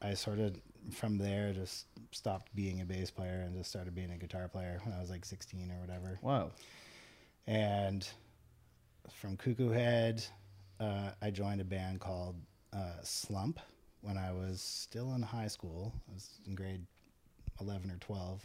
[0.02, 0.56] I sort of
[0.92, 4.80] from there just stopped being a bass player and just started being a guitar player
[4.84, 6.20] when I was like 16 or whatever.
[6.22, 6.52] Wow.
[7.48, 8.08] And
[9.12, 10.24] from Cuckoo Head,
[10.80, 12.36] uh, I joined a band called
[12.74, 13.60] uh, Slump
[14.02, 15.94] when I was still in high school.
[16.10, 16.86] I was in grade
[17.62, 18.42] 11 or 12.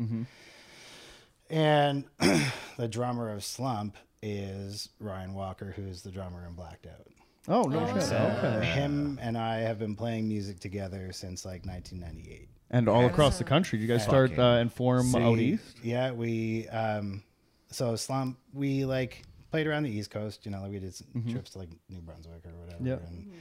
[1.50, 2.04] And
[2.76, 7.08] the drummer of Slump is Ryan Walker, who's the drummer in Blacked Out.
[7.48, 8.02] Oh no Oh, shit.
[8.02, 8.66] So Okay.
[8.66, 12.48] him and I have been playing music together since like 1998.
[12.70, 15.78] And all across the country, you guys start Fucking uh, and form out east.
[15.82, 17.22] Yeah, we um,
[17.70, 20.44] so Slump we like played around the East Coast.
[20.44, 23.02] You know, like we did some trips to like New Brunswick or whatever, Yep.
[23.08, 23.32] and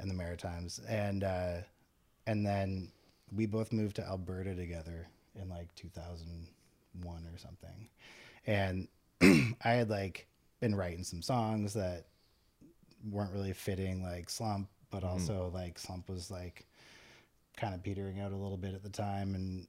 [0.00, 1.58] and the Maritimes, and uh,
[2.26, 2.90] and then
[3.32, 5.06] we both moved to Alberta together
[5.40, 7.88] in like 2001 or something,
[8.46, 8.88] and
[9.64, 10.26] I had like
[10.60, 12.06] been writing some songs that
[13.04, 15.08] weren't really fitting like Slump, but mm-hmm.
[15.08, 16.66] also like Slump was like
[17.56, 19.34] kind of petering out a little bit at the time.
[19.34, 19.66] And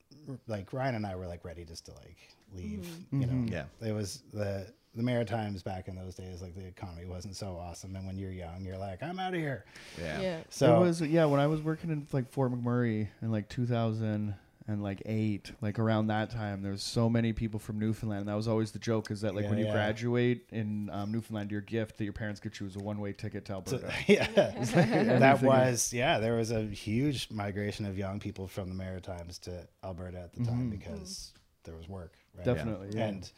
[0.48, 2.18] like Ryan and I were like ready just to like
[2.54, 3.22] leave mm-hmm.
[3.22, 3.34] you know?
[3.34, 3.54] Mm-hmm.
[3.54, 3.88] Yeah.
[3.88, 7.96] it was the the Maritimes back in those days like the economy wasn't so awesome.
[7.96, 9.66] And when you're young you're like I'm out of here.
[10.00, 10.22] Yeah.
[10.22, 10.40] Yeah.
[10.50, 14.34] so it was yeah when I was working in like Fort McMurray in like 2000
[14.68, 18.30] and like eight like around that time there was so many people from Newfoundland and
[18.30, 19.72] that was always the joke is that like Yeah, when you yeah.
[19.72, 23.14] graduate in um, Newfoundland your gift that your parents get you is a one way
[23.14, 23.92] ticket to Alberta.
[24.08, 29.38] yeah that was yeah there was a huge migration of young people from the Maritimes
[29.40, 31.32] to Alberta at the time because
[31.64, 32.90] there was work right Definitely.
[32.94, 33.08] Yeah.
[33.08, 33.32] And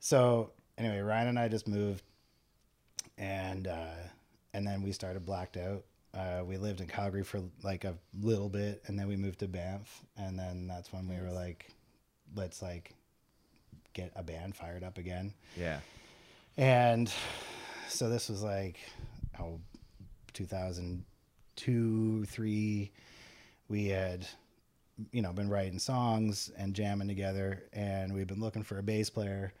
[0.00, 2.02] so anyway, Ryan and I just moved,
[3.16, 3.94] and uh,
[4.54, 5.84] and then we started blacked out.
[6.14, 9.48] Uh, we lived in Calgary for like a little bit, and then we moved to
[9.48, 11.70] Banff, and then that's when we were like,
[12.34, 12.94] let's like
[13.92, 15.34] get a band fired up again.
[15.56, 15.80] Yeah.
[16.56, 17.12] And
[17.88, 18.78] so this was like,
[19.38, 19.60] oh,
[20.32, 22.90] 2002, three.
[23.68, 24.26] We had,
[25.12, 29.10] you know, been writing songs and jamming together, and we've been looking for a bass
[29.10, 29.52] player.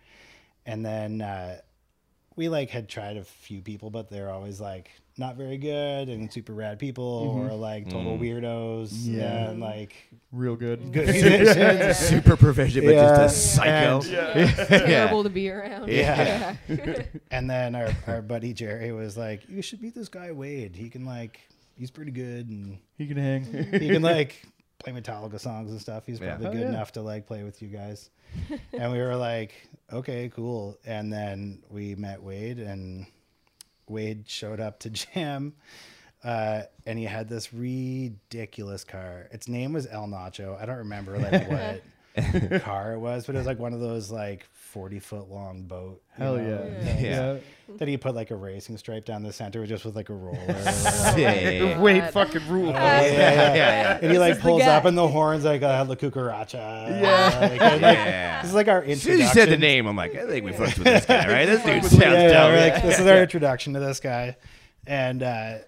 [0.66, 1.60] And then uh,
[2.36, 6.32] we like had tried a few people, but they're always like not very good and
[6.32, 7.50] super rad people mm-hmm.
[7.50, 8.20] or like total mm.
[8.20, 8.90] weirdos.
[8.92, 9.50] Yeah.
[9.50, 9.94] and like
[10.32, 10.92] Real good.
[10.92, 11.98] good musicians.
[11.98, 14.00] Super proficient, but Yeah, just a psycho.
[14.02, 15.88] and- Terrible to be around.
[15.88, 16.54] Yeah.
[17.30, 20.76] And then our, our buddy Jerry was like, "You should meet this guy Wade.
[20.76, 21.40] He can like,
[21.76, 23.44] he's pretty good, and He can hang.
[23.72, 24.42] he can like
[24.78, 26.04] play Metallica songs and stuff.
[26.06, 26.28] He's Yeah.
[26.36, 26.68] probably Oh, good yeah.
[26.68, 28.10] enough to like play with you guys."
[28.72, 29.52] and we were like,
[29.92, 33.06] "Okay, cool." And then we met Wade, and
[33.90, 35.54] Wade showed up to jam.
[36.24, 39.28] Uh, and he had this ridiculous car.
[39.30, 40.60] Its name was El Nacho.
[40.60, 41.82] I don't remember like what
[42.64, 46.02] car it was, but it was like one of those like forty foot long boat.
[46.16, 46.84] Hell know, yeah.
[46.84, 47.02] things.
[47.02, 47.36] Yeah.
[47.76, 50.38] That he put like a racing stripe down the center, just with like a roller.
[50.48, 51.80] Yeah, yeah, yeah.
[51.80, 52.12] Wait, God.
[52.12, 52.70] fucking rule.
[52.70, 53.98] yeah, yeah, yeah.
[54.00, 56.54] And he like pulls up and the horns like uh, La Cucaracha.
[57.00, 57.38] Yeah.
[57.40, 58.42] Like, and, like, Yeah.
[58.42, 59.00] This is like our introduction.
[59.00, 61.28] soon as you said the name, I'm like, I think we fucked with this guy,
[61.28, 61.46] right?
[61.46, 62.52] This dude sounds Yeah, yeah, dope.
[62.52, 64.36] we're like, this is our introduction to this guy,
[64.86, 65.58] and uh,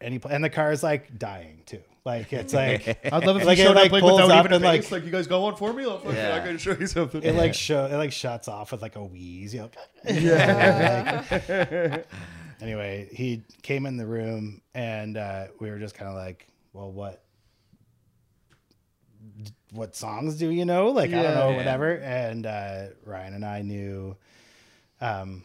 [0.00, 1.82] and he and the car is like dying too.
[2.04, 4.40] Like it's like I'd love if Like, you it, showed like, up like without up
[4.44, 5.84] even a and, like- Like, you guys go one for me.
[5.84, 6.34] I'll fucking, Yeah.
[6.36, 7.22] I'm gonna show you something.
[7.22, 9.54] it like show it like shuts off with like a wheeze.
[9.54, 9.70] You know?
[10.04, 11.24] Yeah.
[11.48, 12.06] Like-
[12.60, 16.92] anyway, he came in the room and uh, we were just kind of like, well,
[16.92, 17.22] what?
[19.72, 20.88] What songs do you know?
[20.88, 21.56] Like I don't know, Yeah.
[21.56, 21.94] whatever.
[21.96, 24.16] And uh, Ryan and I knew
[25.00, 25.44] um,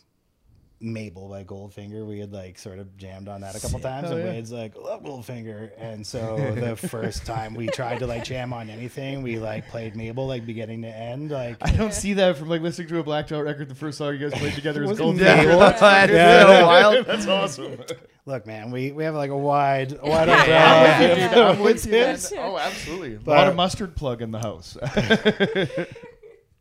[0.82, 2.06] Mabel by Goldfinger.
[2.08, 4.32] We had like sort of jammed on that a couple times, Hell and yeah.
[4.34, 5.72] Wade's like, love Goldfinger.
[5.78, 9.96] And so the first time we tried to like jam on anything, we like played
[9.96, 11.32] Mabel like beginning to end.
[11.32, 13.68] Like I don't see that from like listening to a Blacked Out record.
[13.70, 15.16] The first song you guys played together is Was it Gold.
[15.18, 15.60] Mabel?
[15.60, 16.42] That's Yeah.
[16.60, 17.06] so wild.
[17.06, 17.78] That's awesome.
[18.26, 20.48] look, man, we, we have like a wide a wide Yeah, umbrella.
[20.48, 22.18] yeah, of Dude, I'm with you, man.
[22.38, 23.16] Oh, absolutely.
[23.16, 24.78] A lot of mustard plug in the house.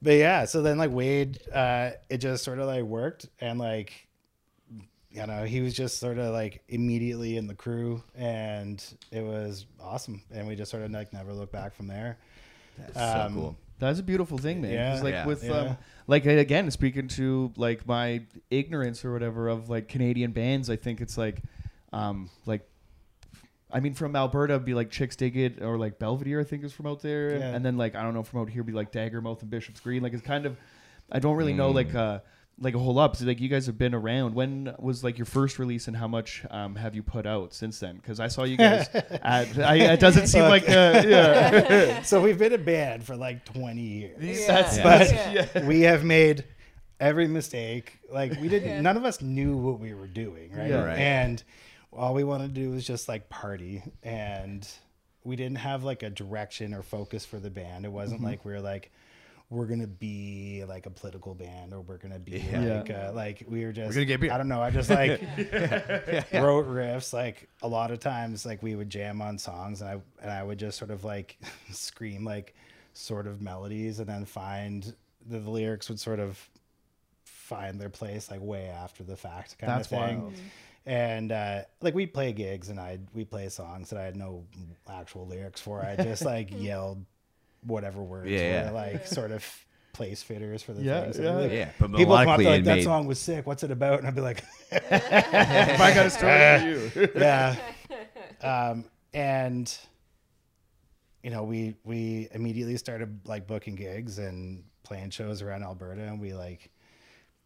[0.00, 4.06] But yeah, so then like Wade, uh, it just sort of like worked, and like,
[5.10, 9.66] you know, he was just sort of like immediately in the crew, and it was
[9.80, 12.18] awesome, and we just sort of like never looked back from there.
[12.76, 13.56] That's Um, so cool.
[13.80, 14.72] That's a beautiful thing, man.
[14.72, 15.00] Yeah.
[15.02, 15.26] like Yeah.
[15.26, 15.52] with Yeah.
[15.52, 15.76] um,
[16.08, 21.00] like again speaking to like my ignorance or whatever of like Canadian bands, I think
[21.00, 21.42] it's like,
[21.92, 22.68] um, like.
[23.70, 26.64] I mean, from Alberta, it'd be like Chicks Dig It or like Belvedere, I think
[26.64, 27.54] is from out there, Yeah.
[27.54, 30.02] and then like I don't know from out here, be like Daggermouth and Bishop's Green.
[30.02, 30.56] Like it's kind of,
[31.12, 32.20] I don't really know like uh
[32.60, 33.16] like a whole lot.
[33.16, 34.34] So like you guys have been around.
[34.34, 37.78] When was like your first release, and how much um have you put out since
[37.80, 37.96] then?
[37.96, 38.88] Because I saw you guys.
[38.94, 42.02] at, I, it doesn't seem like uh, yeah.
[42.02, 44.46] so we've been a band for like 20 years.
[44.46, 44.82] That's, Yeah.
[44.82, 45.66] But Yeah.
[45.66, 46.44] we have made
[47.00, 47.98] every mistake.
[48.10, 48.68] Like we didn't.
[48.68, 48.80] Yeah.
[48.80, 50.70] None of us knew what we were doing, right?
[50.70, 50.84] Yeah.
[50.84, 50.98] Right.
[50.98, 51.42] And
[51.92, 54.68] all we wanted to do was just like party, and
[55.24, 57.84] we didn't have like a direction or focus for the band.
[57.84, 58.90] It wasn't like we were like.
[59.50, 62.80] We're gonna be like a political band, or we're gonna be Yeah.
[62.80, 63.94] like, uh, like we were just.
[63.94, 64.30] gonna get beer.
[64.32, 64.60] I don't know.
[64.60, 65.20] I just like
[66.32, 67.12] wrote riffs.
[67.14, 70.42] Like a lot of times, like we would jam on songs, and I and I
[70.42, 71.38] would just sort of like
[71.70, 72.54] scream like
[72.92, 74.94] sort of melodies, and then find
[75.28, 76.38] that the lyrics would sort of
[77.24, 80.20] find their place like way after the fact kind That's of thing.
[80.22, 80.34] wild.
[80.84, 84.44] And uh, like we'd play gigs, and I we play songs that I had no
[84.88, 85.82] actual lyrics for.
[85.84, 87.04] I just like yelled
[87.62, 88.70] whatever words Yeah, yeah.
[88.70, 89.44] like sort of
[89.92, 91.18] place fitters for the Yeah, things.
[91.18, 91.30] yeah.
[91.34, 92.84] Like, Yeah, but People come up like that made.
[92.84, 93.46] song was sick.
[93.46, 93.98] What's it about?
[93.98, 96.66] And I'd be like, if I got to start for
[97.00, 97.08] you.
[97.20, 97.56] yeah.
[98.42, 99.76] Um, and
[101.22, 106.20] you know, we we immediately started like booking gigs and playing shows around Alberta, and
[106.20, 106.70] we like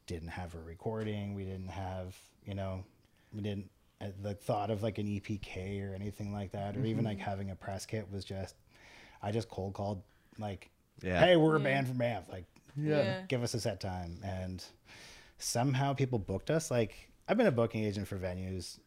[0.07, 1.35] didn't have a recording.
[1.35, 2.85] We didn't have, you know,
[3.33, 3.71] we didn't
[4.01, 7.51] uh, the thought of like an EPK or anything like that, or even like having
[7.51, 8.57] a press kit was just.
[9.23, 10.03] I just cold called
[10.39, 10.71] like,
[11.03, 11.21] Yeah.
[11.21, 11.65] hey, we're a mm.
[11.65, 12.45] band from Banff, like
[12.77, 13.23] Yeah.
[13.29, 14.19] give us a set time.
[14.25, 14.65] And
[15.39, 16.71] somehow people booked us.
[16.71, 18.79] Like i've been a booking agent for venues.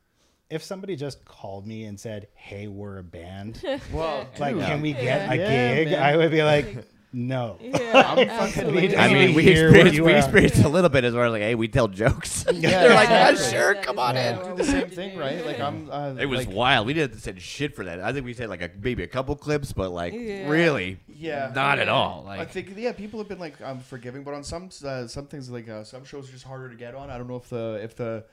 [0.50, 3.62] If somebody just called me and said hey we're a band
[3.94, 5.88] Well, like dude, can we get a gig?
[5.92, 6.04] man.
[6.04, 6.86] i would be like
[7.18, 8.98] no Yeah, absolutely.
[8.98, 10.18] I mean, we hear what experienced, you we are.
[10.18, 11.32] experienced a little bit as well.
[11.32, 12.46] Like, hey, we tell jokes.
[12.54, 14.36] Yeah, They're like, yeah, yeah, sure, come is on in.
[14.38, 15.46] do the same thing, right?
[15.46, 15.90] Like I'm.
[15.90, 16.86] Uh, It was like, wild.
[16.88, 18.02] We didn't send shit for that.
[18.02, 20.50] I think we said like a, maybe a couple clips, but like Yeah.
[20.50, 21.52] really, Yeah.
[21.56, 22.24] not at all.
[22.26, 25.08] Like, I Like, think yeah, people have been like um, forgiving, but on some uh,
[25.08, 27.10] some things like uh, some shows are just harder to get on.
[27.10, 28.26] I don't know if the if the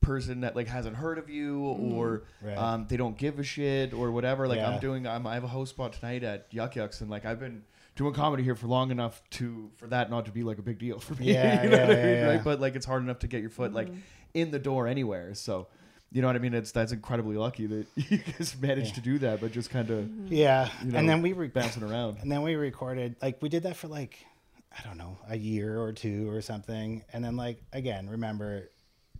[0.00, 2.56] person that like hasn't heard of you or Right.
[2.56, 4.46] um, they don't give a shit or whatever.
[4.46, 4.70] Like Yeah.
[4.70, 7.40] I'm doing, I'm, I have a host spot tonight at Yuk Yuk's, and like I've
[7.40, 7.64] been
[7.98, 10.78] doing comedy here for long enough to for that not to be like a big
[10.78, 11.26] deal for me.
[11.34, 12.14] Yeah, you know yeah, what I yeah, mean?
[12.14, 12.26] yeah.
[12.28, 12.44] Right?
[12.44, 13.98] But like it's hard enough to get your foot like mm-hmm.
[14.32, 15.34] in the door anywhere.
[15.34, 15.68] So.
[16.10, 16.54] You know what I mean?
[16.54, 18.94] It's that's incredibly lucky that you guys managed Yeah.
[18.94, 20.28] to do that, but just kind of mm-hmm.
[20.32, 22.16] yeah You know, and then we re- bouncing around.
[22.22, 24.24] and then we recorded like we did that for like
[24.72, 28.70] i don't know a year or two or something and then like again remember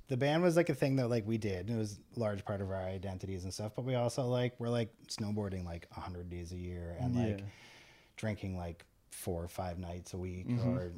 [0.08, 1.68] the band was like a thing that like we did.
[1.68, 3.72] and It was a large part of our identities and stuff.
[3.76, 7.44] But we also like we're like snowboarding like hundred days a year and like Yeah.
[8.18, 10.68] Drinking like four or five nights a week Mm-hmm.
[10.76, 10.92] or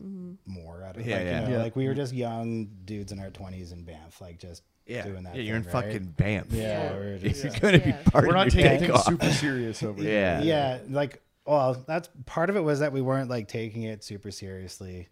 [0.46, 0.83] more.
[0.83, 1.40] Out of, Yeah, like, yeah.
[1.42, 1.62] You know, Yeah.
[1.62, 5.22] Like we were just young dudes in our twenties in Banff, like just Yeah, doing
[5.22, 5.37] that.
[5.37, 5.72] yeah you're in right?
[5.72, 6.46] fucking Banff.
[6.50, 8.02] Yeah, we we're just, You're gonna be Yeah.
[8.02, 10.11] partying We're not taking dick things super serious over here.
[10.12, 10.42] Yeah.
[10.42, 14.30] yeah, like well, that's part of it was that we weren't like taking it super
[14.30, 15.09] seriously,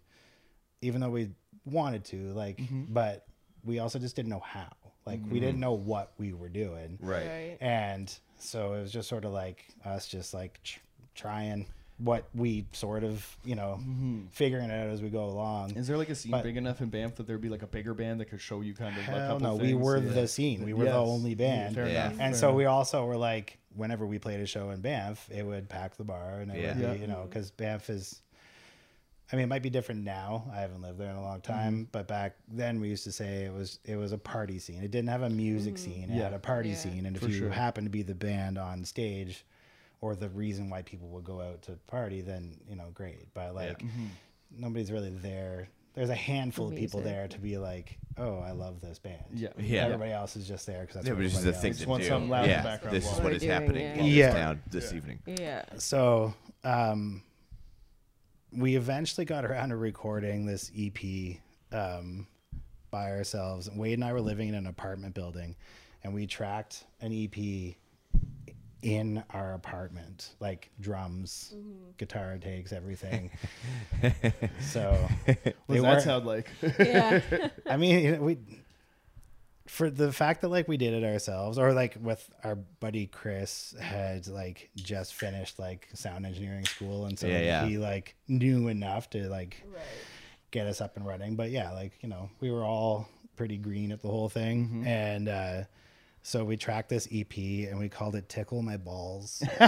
[0.81, 1.31] even though we
[1.65, 2.31] wanted to.
[2.33, 2.83] Like, Mm-hmm.
[2.93, 3.25] but
[3.65, 4.67] we also just didn't know how.
[5.05, 7.25] Like, we didn't know what we were doing, Right.
[7.27, 7.57] Right.
[7.61, 10.79] and so it was just sort of like us just like tr-
[11.15, 11.65] trying
[11.99, 13.79] what we sort of you know
[14.31, 15.75] figuring it out as we go along.
[15.75, 17.67] Is there like a scene But- big enough in Banff that there'd be like a
[17.67, 20.13] bigger band that could show you kind of a Hell couple no, we were Yeah.
[20.13, 20.63] the scene.
[20.63, 21.75] We were the only band.
[21.75, 22.05] Fair Yeah.
[22.07, 22.11] enough.
[22.21, 22.57] and fair so enough.
[22.57, 26.03] we also were like, whenever we played a show in Banff, it would pack the
[26.03, 26.73] bar, and it Yeah.
[26.73, 26.93] would Yeah.
[26.93, 28.21] be, you know, because Banff is.
[29.31, 30.49] I mean, it might be different now.
[30.51, 31.51] I haven't lived there in a long Mm-hmm.
[31.53, 34.81] time, but back then we used to say it was it was a party scene.
[34.81, 36.05] It didn't have a music scene.
[36.09, 36.23] It Yeah.
[36.23, 36.75] had a party Yeah.
[36.77, 37.49] scene, and if you sure.
[37.51, 39.45] happened to be the band on stage,
[40.01, 43.33] or the reason why people would go out to party, then you know, great.
[43.33, 44.05] But like, Mm-hmm.
[44.57, 45.67] nobody's really there.
[45.95, 49.23] There's a handful For of people there to be like, oh, I love this band.
[49.33, 49.49] Yeah.
[49.57, 49.85] Yeah.
[49.85, 51.83] Everybody else is just there because that's Yeah, what but it's just a thing Just
[51.83, 52.09] to want do.
[52.09, 53.93] something loud in the yeah, background this is while what we're doing, happening yeah.
[53.95, 54.25] in Yeah.
[54.27, 55.19] this town this evening.
[55.25, 55.65] Yeah.
[55.77, 56.33] So,
[56.63, 57.23] um,
[58.51, 61.37] we eventually got around to recording this EP
[61.71, 62.27] um,
[62.91, 63.69] by ourselves.
[63.75, 65.55] Wade and I were living in an apartment building,
[66.03, 67.75] and we tracked an EP
[68.81, 71.53] in our apartment, like drums,
[71.97, 73.31] guitar takes, everything.
[74.61, 75.35] so, What
[75.67, 76.49] they does that sound like?
[76.79, 77.21] Yeah.
[77.69, 78.37] I mean, you know, we
[79.67, 83.75] for the fact that like we did it ourselves, or like with our buddy Chris
[83.79, 87.65] had like just finished like sound engineering school, and so Yeah, yeah.
[87.65, 89.81] he like knew enough to like right.
[90.51, 91.35] get us up and running.
[91.35, 95.29] But yeah, like you know, we were all pretty green at the whole thing, and
[95.29, 95.63] uh,
[96.21, 99.41] so we tracked this EP and we called it "Tickle My Balls"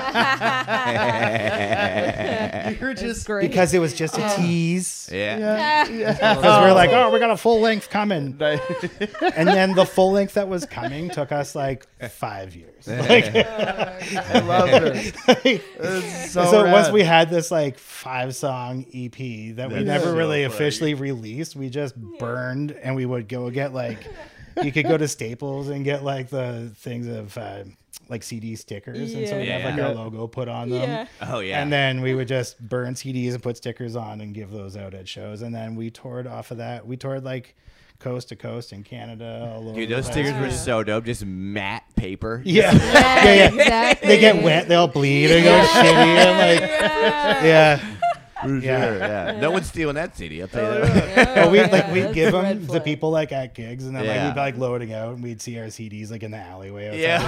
[2.79, 3.49] You're just great.
[3.49, 4.35] because it was just a oh.
[4.35, 5.09] tease.
[5.11, 5.85] Yeah.
[5.85, 8.37] Because we're like, oh, we got a full length coming.
[9.35, 12.87] and then the full length that was coming took us like five years.
[12.87, 15.13] Like, I love it.
[15.45, 20.15] It's so, so once we had this like five song EP that we never so
[20.15, 20.53] really funny.
[20.53, 24.07] officially released, we just burned and we would go get like
[24.63, 27.63] you could go to Staples and get like the things of uh,
[28.09, 29.87] like CD stickers, and so we'd have like Yeah.
[29.89, 30.81] our logo put on them.
[30.81, 31.07] Yeah.
[31.21, 31.61] Oh yeah.
[31.61, 34.93] And then we would just burn CDs and put stickers on and give those out
[34.93, 35.41] at shows.
[35.41, 36.85] And then we toured off of that.
[36.85, 37.55] We toured like
[37.99, 39.47] coast to coast in Canada.
[39.53, 40.25] All over Dude, the those place.
[40.27, 41.05] stickers were so dope.
[41.05, 42.41] Just matte paper.
[42.43, 42.71] Yeah.
[43.21, 43.47] Yeah, yeah, yeah.
[43.61, 44.07] exactly.
[44.07, 46.69] They get wet, they'll bleed, and go shitty, and like,
[47.43, 47.79] Yeah.
[48.43, 48.47] Yeah.
[48.59, 48.85] For Yeah.
[48.85, 49.39] sure, yeah.
[49.41, 50.41] No one's stealing that CD.
[50.41, 51.35] I'll tell you that.
[51.35, 52.83] But we Yeah, like we'd that's give a them red the flag.
[52.83, 54.27] people like at gigs, and then like Yeah.
[54.27, 56.87] we'd be like loading out, and we'd see our CDs like in the alleyway.
[56.87, 57.17] outside Yeah.
[57.19, 57.23] the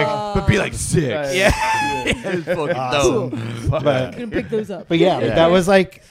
[0.00, 0.34] Yeah, bar.
[0.34, 1.14] but be like sick.
[1.14, 1.34] Right.
[1.36, 1.52] Yeah.
[2.06, 3.30] it's fucking Awesome.
[3.70, 3.82] dope.
[3.82, 4.88] But Gonna pick those up.
[4.88, 5.34] But yeah, Yeah.
[5.34, 6.02] that was like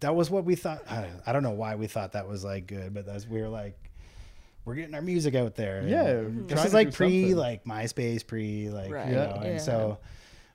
[0.00, 0.82] that was what we thought.
[0.90, 3.40] I don't, I don't know why we thought that was like good, but that's we
[3.40, 3.76] were like
[4.64, 5.78] we're getting our music out there.
[5.78, 6.04] and Yeah,
[6.46, 7.36] this trying is to like do pre something.
[7.36, 9.08] like MySpace, pre like Right.
[9.08, 9.24] you Yeah.
[9.26, 9.48] know, Yeah.
[9.48, 9.98] and so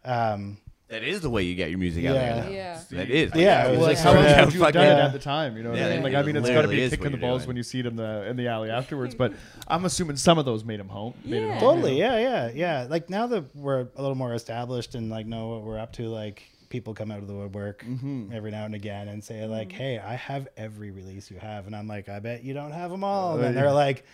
[0.04, 0.58] um
[0.95, 2.41] That is the way you get your music out Yeah.
[2.41, 2.51] there.
[2.51, 2.79] Yeah.
[2.91, 3.31] That is.
[3.36, 5.12] Yeah, it was like just how sort else of- would you have done it at
[5.13, 5.58] the time?
[5.58, 5.88] You know what Yeah.
[5.88, 6.03] I mean?
[6.03, 7.47] Like, I mean, it's got to be a is kick in the balls doing.
[7.49, 9.13] when you see it in the in the alley afterwards.
[9.13, 9.34] But
[9.67, 11.13] I'm assuming some of those made him home.
[11.25, 11.60] Made him Yeah.
[11.60, 11.75] home.
[11.75, 12.88] totally, yeah, yeah, yeah.
[12.89, 16.08] Like now that we're a little more established and like know what we're up to,
[16.08, 18.31] like people come out of the woodwork Mm-hmm.
[18.34, 19.77] every now and again and say like, Mm-hmm.
[19.77, 22.89] "Hey, I have every release you have," and I'm like, "I bet you don't have
[22.91, 23.62] them all." And Uh, then yeah.
[23.62, 24.05] they're like,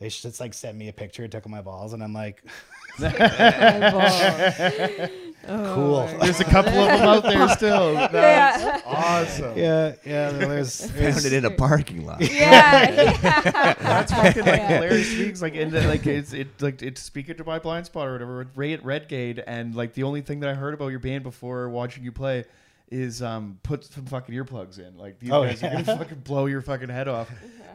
[0.00, 2.42] they just like send me a picture, tickle my balls, and I'm like,
[5.48, 6.06] Oh, Cool.
[6.18, 7.94] my There's a couple of them out there still.
[8.12, 8.80] That's Yeah.
[8.86, 9.58] awesome.
[9.58, 10.30] yeah, yeah.
[10.32, 12.20] There's, Found it in a parking lot.
[12.20, 12.90] Yeah.
[12.90, 13.74] yeah.
[13.74, 14.80] That's fucking like Yeah.
[14.80, 18.08] Larry speaks like in the, like it's it like it's speaking to my blind spot
[18.08, 20.88] or whatever with Ray at Redgate and like the only thing that I heard about
[20.88, 22.44] your band before watching you play
[22.90, 26.46] is um put some fucking earplugs in like these Oh, guys are gonna fucking blow
[26.46, 27.30] your fucking head off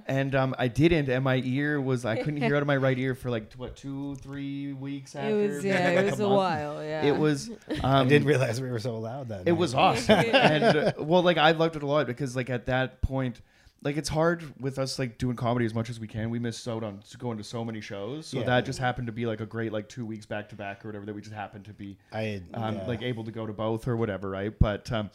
[0.08, 2.98] and um I didn't and my ear was I couldn't hear out of my right
[2.98, 5.74] ear for like what two three weeks after It was yeah.
[5.90, 6.36] like It was a month.
[6.36, 6.84] while.
[6.84, 7.06] Yeah.
[7.06, 9.44] it was um, I didn't realize we were so loud then.
[9.48, 12.68] it was awesome and uh, well like i loved it a lot because like at
[12.68, 13.42] that point
[13.82, 16.68] like it's hard with us like doing comedy as much as we can we missed
[16.68, 18.46] out on going to so many shows so Yeah.
[18.46, 20.90] that just happened to be like a great like two weeks back to back or
[20.90, 22.86] whatever that we just happened to be I um, yeah.
[22.88, 25.10] like able to go to both or whatever right but um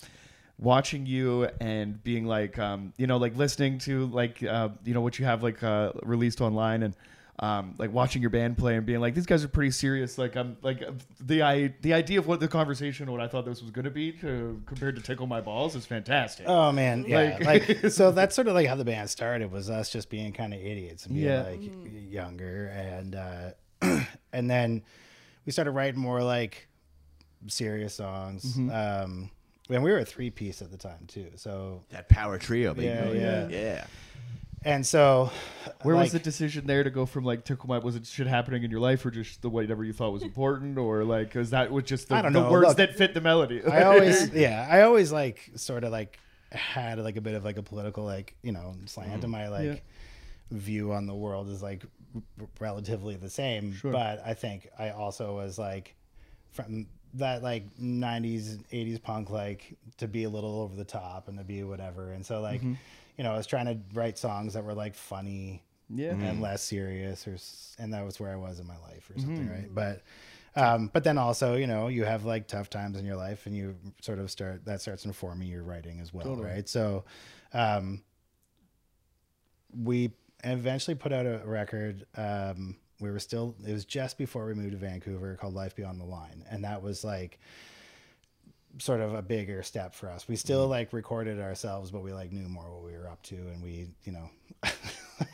[0.59, 5.01] watching you and being like um you know like listening to like uh you know
[5.01, 6.95] what you have like uh released online and
[7.41, 10.19] um, like watching your band play and being like, these guys are pretty serious.
[10.19, 10.83] Like I'm like
[11.21, 13.91] the I the idea of what the conversation, what I thought this was going to
[13.91, 16.47] be, to, compared to Tickle My Balls, is fantastic.
[16.49, 17.37] Oh man, yeah.
[17.41, 20.33] Like- Like, so that's sort of like how the band started was us just being
[20.33, 21.43] kind of idiots and being Yeah.
[21.43, 21.61] like
[22.11, 23.51] younger and uh
[24.33, 24.83] and then
[25.45, 26.69] we started writing more like
[27.49, 28.57] serious songs.
[28.57, 28.71] Mm-hmm.
[28.71, 29.31] Um
[29.71, 31.31] and we were a three piece at the time too.
[31.37, 32.87] So That power trio, baby.
[32.87, 33.49] Yeah, yeah.
[33.49, 33.85] yeah.
[34.65, 35.31] And so
[35.83, 37.79] Where was the decision there to go from like Tickle My?
[37.79, 40.79] Was it shit happening in your life, or just the whatever you thought was important,
[40.79, 42.51] or like is that was just the, I don't the know.
[42.51, 43.63] words Look, that fit the melody?
[43.65, 46.19] I always yeah, I always like sort of like
[46.53, 49.65] had like a bit of like a political like, you know, slant to my like
[49.65, 49.77] Yeah.
[50.51, 51.85] view on the world is like
[52.41, 53.93] r- relatively the same, Sure.
[53.93, 55.95] but I think I also was like
[56.53, 61.39] from that like 90s 80s punk like to be a little over the top and
[61.39, 62.13] to be whatever.
[62.13, 62.75] And so like, Mm-hmm.
[63.17, 66.11] You know, I was trying to write songs that were like funny yeah.
[66.13, 67.37] and less serious or
[67.83, 69.53] and that was where I was in my life or something Mm-hmm.
[69.53, 70.03] right but
[70.57, 73.55] um but then also you know you have like tough times in your life and
[73.55, 76.47] you sort of start that starts informing your writing as well Totally.
[76.49, 77.05] right so
[77.53, 78.03] um
[79.77, 80.13] we
[80.43, 84.73] eventually put out a record um we were still it was just before we moved
[84.73, 87.39] to Vancouver called Life Beyond the Line and that was like
[88.79, 90.27] sort of a bigger step for us.
[90.29, 90.41] We Mm-hmm.
[90.41, 93.63] still like recorded ourselves, but we like knew more what we were up to, and
[93.63, 94.31] we, you know,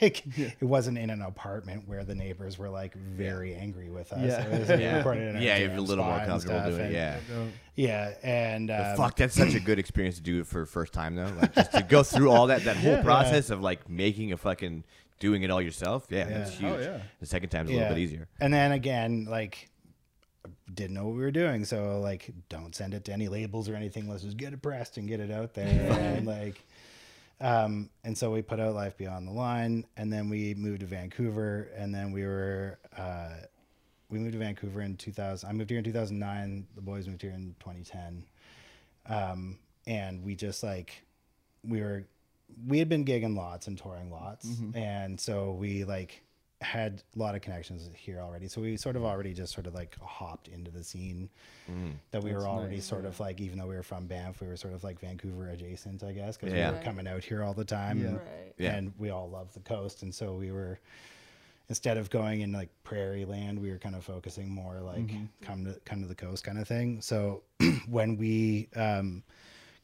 [0.02, 4.20] like it wasn't in an apartment where the neighbors were like very angry with us.
[4.22, 4.42] Yeah.
[4.46, 6.84] It was, Yeah, recorded in yeah, you're a little more comfortable stuff, doing it.
[6.84, 8.12] and- Yeah.
[8.12, 11.14] yeah, and um, fuck, that's such a good experience to do it for first time
[11.14, 11.32] though.
[11.40, 14.84] Like just to go through all that that whole process of like making a fucking
[15.18, 16.06] doing it all yourself.
[16.10, 16.72] Yeah, that's huge.
[16.72, 17.00] Oh, yeah.
[17.20, 18.28] The second time's a little bit easier.
[18.40, 19.68] And then again, like
[20.74, 23.74] didn't know what we were doing, so like don't send it to any labels or
[23.74, 24.08] anything.
[24.08, 25.92] Let's just get it pressed and get it out there.
[26.16, 26.64] and like
[27.40, 30.86] um and so we put out Life Beyond the Line and then we moved to
[30.86, 33.30] Vancouver and then we were uh
[34.10, 35.48] we moved to Vancouver in 2000.
[35.48, 36.66] I moved here in 2009.
[36.74, 38.24] The boys moved here in 2010.
[39.06, 41.04] Um, and we just like,
[41.64, 42.04] we were,
[42.66, 44.46] we had been gigging lots and touring lots.
[44.46, 44.76] Mm-hmm.
[44.76, 46.22] And so we like
[46.60, 48.46] had a lot of connections here already.
[48.46, 51.30] So we sort of already just sort of like hopped into the scene
[52.10, 54.48] that we were already nice, sort of like, even though we were from Banff, we
[54.48, 56.70] were sort of like Vancouver adjacent, I guess, because Yeah.
[56.72, 57.98] we were coming out here all the time.
[58.00, 58.08] Yeah.
[58.08, 58.54] and- Right.
[58.58, 58.74] Yeah.
[58.76, 60.78] and we all love the coast and so we were
[61.70, 65.08] instead of going in like prairie land we were kind of focusing more like
[65.40, 67.42] come to come to the coast kind of thing so
[67.88, 69.22] when we um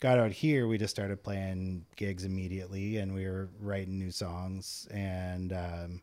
[0.01, 4.87] got out here we just started playing gigs immediately and we were writing new songs
[4.91, 6.03] and um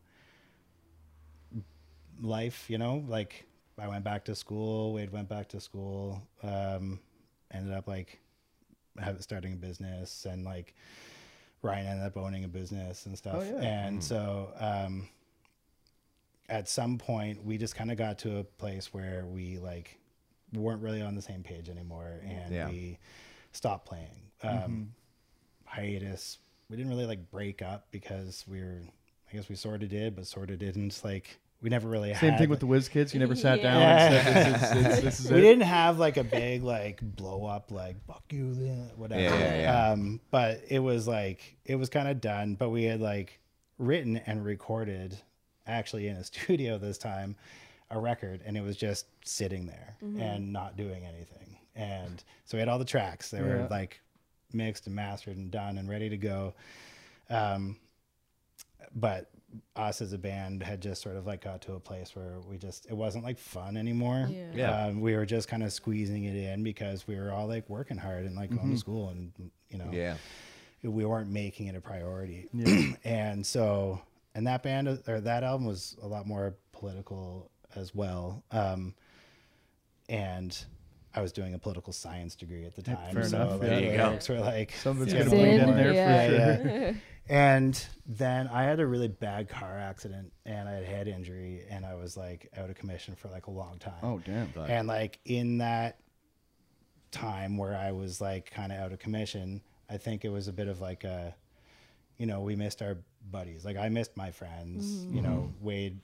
[2.22, 3.46] life you know like
[3.80, 7.00] i went back to school wade went back to school um
[7.52, 8.20] ended up like
[9.00, 10.76] have, starting a business and like
[11.64, 13.38] Ryan ended up owning a business and stuff.
[13.40, 13.62] Oh, yeah.
[13.62, 15.08] And so um,
[16.50, 19.98] at some point, we just kind of got to a place where we like
[20.54, 22.68] weren't really on the same page anymore, and Yeah.
[22.68, 23.00] we
[23.54, 24.12] stopped playing.
[24.44, 24.94] Um,
[25.66, 26.40] Hiatus.
[26.70, 28.82] We didn't really like break up because we were.
[29.32, 31.00] I guess we sort of did, but sort of didn't.
[31.04, 32.20] Like we never really had.
[32.20, 33.14] Same had, thing with the Whiz Kids.
[33.14, 35.42] You never sat down and said, this is, this, this is we it.
[35.42, 38.48] didn't have like a big like blow up like fuck you
[38.98, 39.22] whatever.
[39.22, 39.92] Yeah, yeah, yeah.
[39.92, 42.56] Um, but it was like it was kind of done.
[42.56, 43.40] But we had like
[43.80, 45.18] written and recorded
[45.66, 47.38] actually in a studio this time
[47.90, 51.58] a record, and it was just sitting there and not doing anything.
[51.76, 53.30] And so we had all the tracks.
[53.30, 54.02] They were like
[54.52, 56.56] mixed and mastered and done and ready to go.
[57.30, 57.78] Um,
[58.96, 59.30] but
[59.76, 62.58] us as a band had just sort of like got to a place where we
[62.58, 64.28] just it wasn't like fun anymore.
[64.30, 64.52] Yeah.
[64.54, 64.86] Yeah.
[64.86, 67.98] Um, we were just kind of squeezing it in because we were all like working
[67.98, 69.32] hard and like going to school and
[69.70, 70.16] you know Yeah.
[70.84, 72.48] we weren't making it a priority.
[72.54, 72.94] Yeah.
[73.04, 74.02] and so
[74.36, 78.44] and that band or that album was a lot more political as well.
[78.52, 78.94] Um,
[80.10, 80.58] and
[81.16, 83.68] I was doing a political science degree at the time, fair so enough, like, the
[83.68, 84.04] There you go.
[84.08, 85.20] lyrics were like Something's Yeah.
[85.20, 86.28] gonna bleed in Sin, there yeah.
[86.28, 87.02] for Yeah, sure.
[87.30, 91.86] And then I had a really bad car accident and I had head injury and
[91.86, 93.94] I was like out of commission for like a long time.
[94.04, 94.52] Oh damn.
[94.70, 96.00] And like in that
[97.12, 100.54] time where I was like kind of out of commission, I think it was a
[100.54, 101.34] bit of like a,
[102.18, 102.98] you know, we missed our
[103.32, 103.64] buddies.
[103.64, 105.06] Like I missed my friends.
[105.06, 106.00] You know, Wade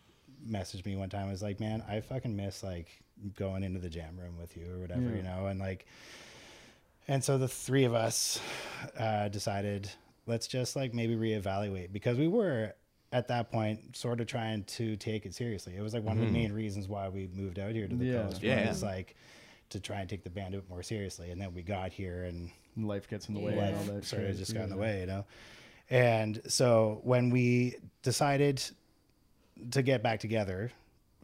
[0.48, 1.28] messaged me one time.
[1.28, 2.88] I Was like, man, I fucking miss like
[3.36, 5.02] going into the jam room with you or whatever.
[5.02, 5.16] Yeah.
[5.18, 5.86] You know, and like,
[7.10, 8.40] and so the three of us
[8.98, 9.90] uh, decided
[10.30, 12.74] let's just like maybe reevaluate because we were
[13.12, 15.76] at that point sort of trying to take it seriously.
[15.76, 16.34] It was like one of the mm-hmm.
[16.34, 18.24] main reasons why we moved out here to the Yeah.
[18.24, 18.44] coast.
[18.44, 18.70] Yeah.
[18.70, 19.16] was like
[19.72, 21.32] to try and take the band a bit more seriously.
[21.32, 23.56] And then we got here and life gets in the way.
[23.56, 23.70] Yeah.
[23.70, 25.26] And all that sort of just got in the way, you know.
[25.90, 28.62] And so when we decided
[29.72, 30.72] to get back together.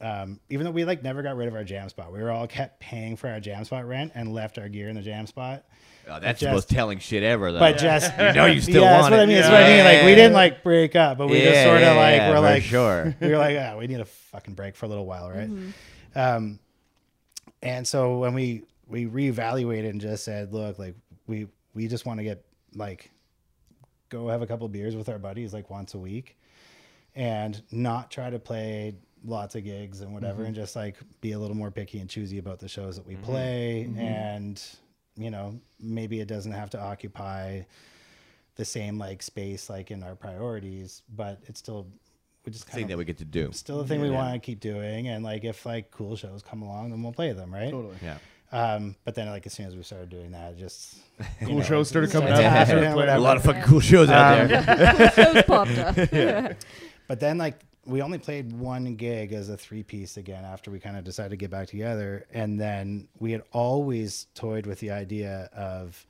[0.01, 2.47] Um, even though we like never got rid of our jam spot, we were all
[2.47, 5.63] kept paying for our jam spot rent and left our gear in the jam spot.
[6.07, 7.59] Oh, that's the just- most telling shit ever, though.
[7.59, 9.19] But just you know you still yeah, want that's what.
[9.21, 9.35] I mean.
[9.37, 9.85] That's what I mean.
[9.85, 12.39] Like we didn't like break up, but we just sort of yeah, like yeah, we're
[12.39, 13.15] like sure.
[13.21, 15.49] we were like, yeah, we need a fucking break for a little while, right?
[16.15, 16.59] Um,
[17.61, 20.95] and so when we we reevaluated and just said, look, like
[21.27, 23.11] we we just want to get like
[24.09, 26.37] go have a couple beers with our buddies like once a week,
[27.15, 30.47] and not try to play lots of gigs and whatever, mm-hmm.
[30.47, 33.15] and just like be a little more picky and choosy about the shows that we
[33.15, 33.23] mm-hmm.
[33.23, 33.99] play, mm-hmm.
[33.99, 34.63] and
[35.15, 37.61] you know maybe it doesn't have to occupy
[38.55, 41.87] the same like space like in our priorities, but it's still
[42.45, 43.51] we just thing kind that we get to do.
[43.51, 46.61] still the thing we want to keep doing, and like if like cool shows come
[46.61, 47.71] along, then we'll play them, right?
[47.71, 47.95] Totally.
[48.03, 48.17] Yeah.
[48.51, 50.97] Um, but then like as soon as we started doing that, it just
[51.39, 52.39] Cool know, shows started coming out.
[52.39, 53.15] Yeah.
[53.17, 55.11] A lot of fucking cool shows out um, there.
[55.15, 56.57] Shows popped up.
[57.07, 60.79] But then like we only played one gig as a three piece again after we
[60.79, 64.91] kind of decided to get back together, and then we had always toyed with the
[64.91, 66.05] idea of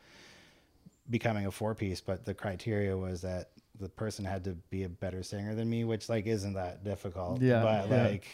[1.10, 3.50] becoming a four piece, but the criteria was that
[3.80, 7.42] the person had to be a better singer than me, which like isn't that difficult.
[7.42, 8.04] Yeah, but yeah.
[8.08, 8.26] like.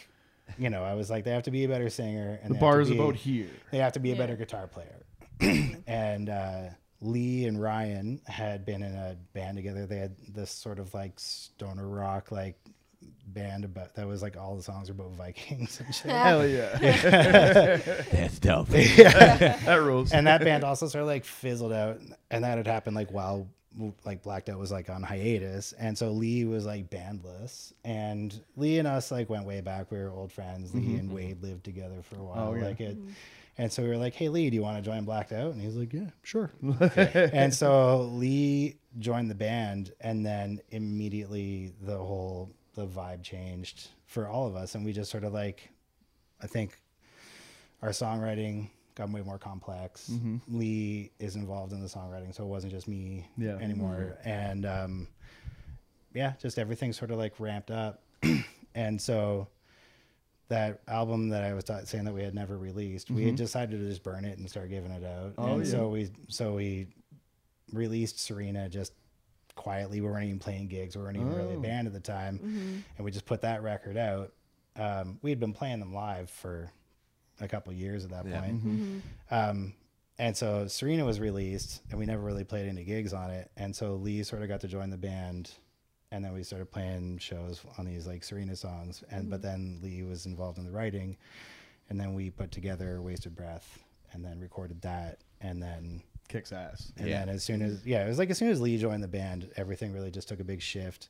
[0.58, 2.60] You know, I was like, they have to be a better singer, and The they
[2.60, 3.48] bar is be- about here.
[3.70, 4.18] they have to be a Yeah.
[4.18, 5.06] better guitar player.
[5.86, 6.62] and uh,
[7.00, 9.86] Lee and Ryan had been in a band together.
[9.86, 12.58] They had this sort of like stoner rock like
[13.26, 16.10] band about that was like all the songs were about Vikings and shit.
[16.10, 16.76] Hell yeah.
[18.12, 18.68] That's dope.
[18.68, 20.12] that rules.
[20.12, 22.00] and that band also sort of like fizzled out,
[22.30, 23.48] and that had happened like while
[24.04, 28.78] like Blacked Out was like on hiatus, and so Lee was like bandless, and Lee
[28.78, 29.90] and us like went way back.
[29.90, 30.74] We were old friends.
[30.74, 31.16] Lee mm-hmm, and mm-hmm.
[31.16, 32.48] Wade lived together for a while.
[32.48, 32.64] Oh, yeah.
[32.64, 32.98] Like it.
[32.98, 33.12] Mm-hmm.
[33.58, 35.60] And so we were like, "Hey Lee, do you want to join Blacked Out?" And
[35.60, 36.50] he's like, "Yeah, sure."
[37.14, 44.26] and so Lee joined the band, and then immediately the whole the vibe changed for
[44.26, 45.70] all of us, and we just sort of like,
[46.42, 46.80] I think,
[47.82, 50.10] our songwriting got way more complex.
[50.10, 50.36] Mm-hmm.
[50.48, 53.52] Lee is involved in the songwriting, so it wasn't just me Yeah.
[53.52, 53.62] Mm-hmm.
[53.62, 55.08] anymore, and um,
[56.14, 58.02] yeah, just everything sort of like ramped up,
[58.74, 59.48] and so
[60.48, 63.36] that album that I was ta- saying that we had never released, we had mm-hmm.
[63.36, 65.32] decided to just burn it and start giving it out.
[65.38, 65.70] Oh, and yeah.
[65.70, 66.88] so we so we
[67.72, 68.92] released Serena just
[69.54, 70.00] quietly.
[70.00, 70.96] We weren't even playing gigs.
[70.96, 71.60] We weren't even really a Oh.
[71.62, 74.32] band at the time, and we just put that record out.
[74.76, 76.70] Um, we had been playing them live for
[77.40, 78.40] a couple years at that Yeah.
[78.40, 78.64] point.
[78.64, 78.98] Mm-hmm.
[79.30, 79.74] Um,
[80.18, 83.50] and so Serena was released, and we never really played any gigs on it.
[83.56, 85.50] And so Lee sort of got to join the band,
[86.10, 89.02] and then we started playing shows on these like Serena songs.
[89.10, 91.16] And but then Lee was involved in the writing,
[91.90, 93.78] and then we put together Wasted Breath,
[94.12, 96.02] and then recorded that, and then
[96.32, 96.92] Kicks ass.
[96.96, 97.20] and Yeah.
[97.24, 99.48] then as soon as yeah, it was like as soon as Lee joined the band,
[99.56, 101.08] everything really just took a big shift,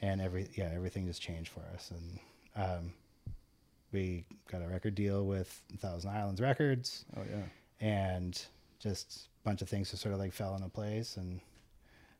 [0.00, 1.90] and every yeah everything just changed for us.
[1.90, 2.18] And
[2.64, 2.92] um,
[3.92, 7.86] we got a record deal with Thousand Islands Records, Oh yeah.
[7.86, 8.40] and
[8.78, 11.16] just a bunch of things just sort of like fell into place.
[11.16, 11.40] And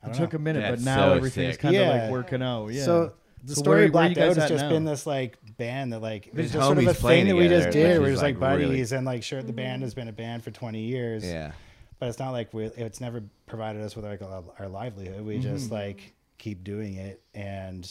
[0.03, 0.37] I It took know.
[0.37, 1.61] a minute, That's but now so everything's sick.
[1.61, 2.03] kind of Yeah.
[2.03, 2.68] like working out.
[2.68, 2.85] Yeah.
[2.85, 3.12] So
[3.45, 4.68] the So story where- of where you Blacked Out has just now?
[4.70, 7.26] been this like band that like it was Just just sort of a homies playing
[7.26, 7.99] thing that we just did.
[7.99, 10.12] which We're just like like, really- buddies, and like sure the band has been a
[10.12, 11.24] band for twenty years.
[11.24, 11.53] Yeah.
[12.03, 15.38] But it's not like we it's never provided us with like a, our livelihood we
[15.38, 15.74] just Mm-hmm.
[15.74, 17.88] like keep doing it and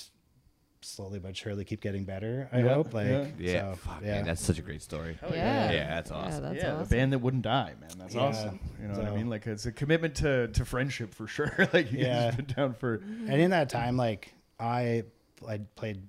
[0.81, 3.25] slowly but surely keep getting better i Yeah, hope like yeah.
[3.39, 3.71] Yeah.
[3.71, 5.17] so, Fuck, yeah man, that's such a great story.
[5.31, 5.71] yeah.
[5.71, 6.43] Yeah, that's awesome.
[6.43, 6.83] that's yeah, awesome.
[6.89, 7.89] the band that wouldn't die, man.
[7.97, 8.21] That's Yeah.
[8.21, 8.59] awesome.
[8.81, 9.29] You know what I mean?
[9.29, 11.53] Like it's a commitment to to friendship for sure.
[11.73, 12.07] like you Yeah.
[12.07, 12.95] guys have been down for.
[12.95, 15.03] and in that time like i
[15.47, 16.01] i played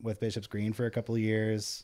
[0.00, 1.82] with Bishops Green for a couple of years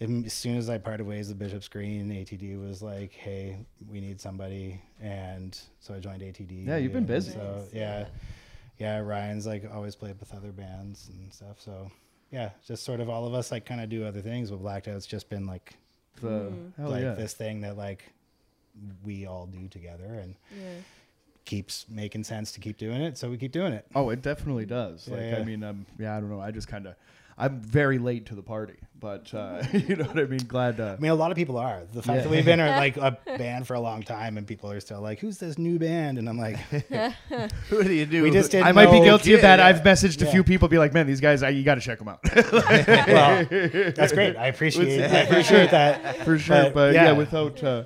[0.00, 3.56] And as soon as i parted ways with Bishops Green atd was like hey
[3.90, 7.32] we need somebody and so i joined atd Yeah, you've been busy.
[7.32, 8.06] so yeah
[8.78, 11.90] yeah ryan's like always played with other bands and stuff so
[12.30, 14.86] yeah just sort of all of us like kind of do other things with blacked
[14.86, 15.74] out's just been like
[16.20, 17.14] The, hell like yeah.
[17.14, 18.04] this thing that like
[19.02, 20.80] we all do together and Yeah.
[21.44, 24.66] keeps making sense to keep doing it so we keep doing it Oh, it definitely
[24.66, 25.08] does.
[25.08, 25.38] Like, Yeah.
[25.38, 26.40] I mean, um, yeah, I don't know.
[26.40, 26.94] I just kind of,
[27.40, 30.40] I'm very late to the party, but uh, you know what I mean.
[30.48, 30.80] Glad.
[30.80, 31.82] Uh, I mean, a lot of people are.
[31.92, 32.22] The fact Yeah.
[32.24, 35.00] that we've been a, like a band for a long time and people are still
[35.00, 36.56] like, "Who's this new band?" And I'm like,
[37.68, 38.24] Who do you do?
[38.24, 39.60] We just did- I might be no, guilty of that.
[39.60, 39.66] yeah.
[39.66, 41.98] I've messaged a few people, be like, "Man, these guys, I, you got to check
[42.00, 42.20] them out."
[42.52, 43.46] "Well,
[43.94, 44.36] that's great.
[44.36, 45.00] I appreciate.
[45.00, 46.64] I appreciate that for sure.
[46.64, 47.04] But, But, yeah.
[47.06, 47.12] yeah.
[47.12, 47.84] without uh,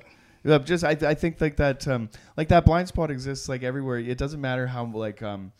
[0.59, 3.97] just I, I think like that um, like that blind spot exists like everywhere.
[3.99, 5.51] It doesn't matter how like um,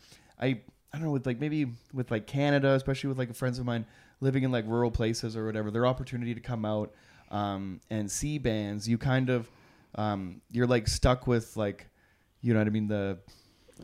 [0.41, 0.61] I
[0.93, 3.85] I don't know with like maybe with like Canada, especially with like friends of mine
[4.21, 5.71] living in like rural places or whatever.
[5.71, 6.93] Their opportunity to come out
[7.31, 9.49] um, and see bands, you kind of
[9.95, 11.87] um, you're like stuck with like
[12.41, 13.17] you know what I mean the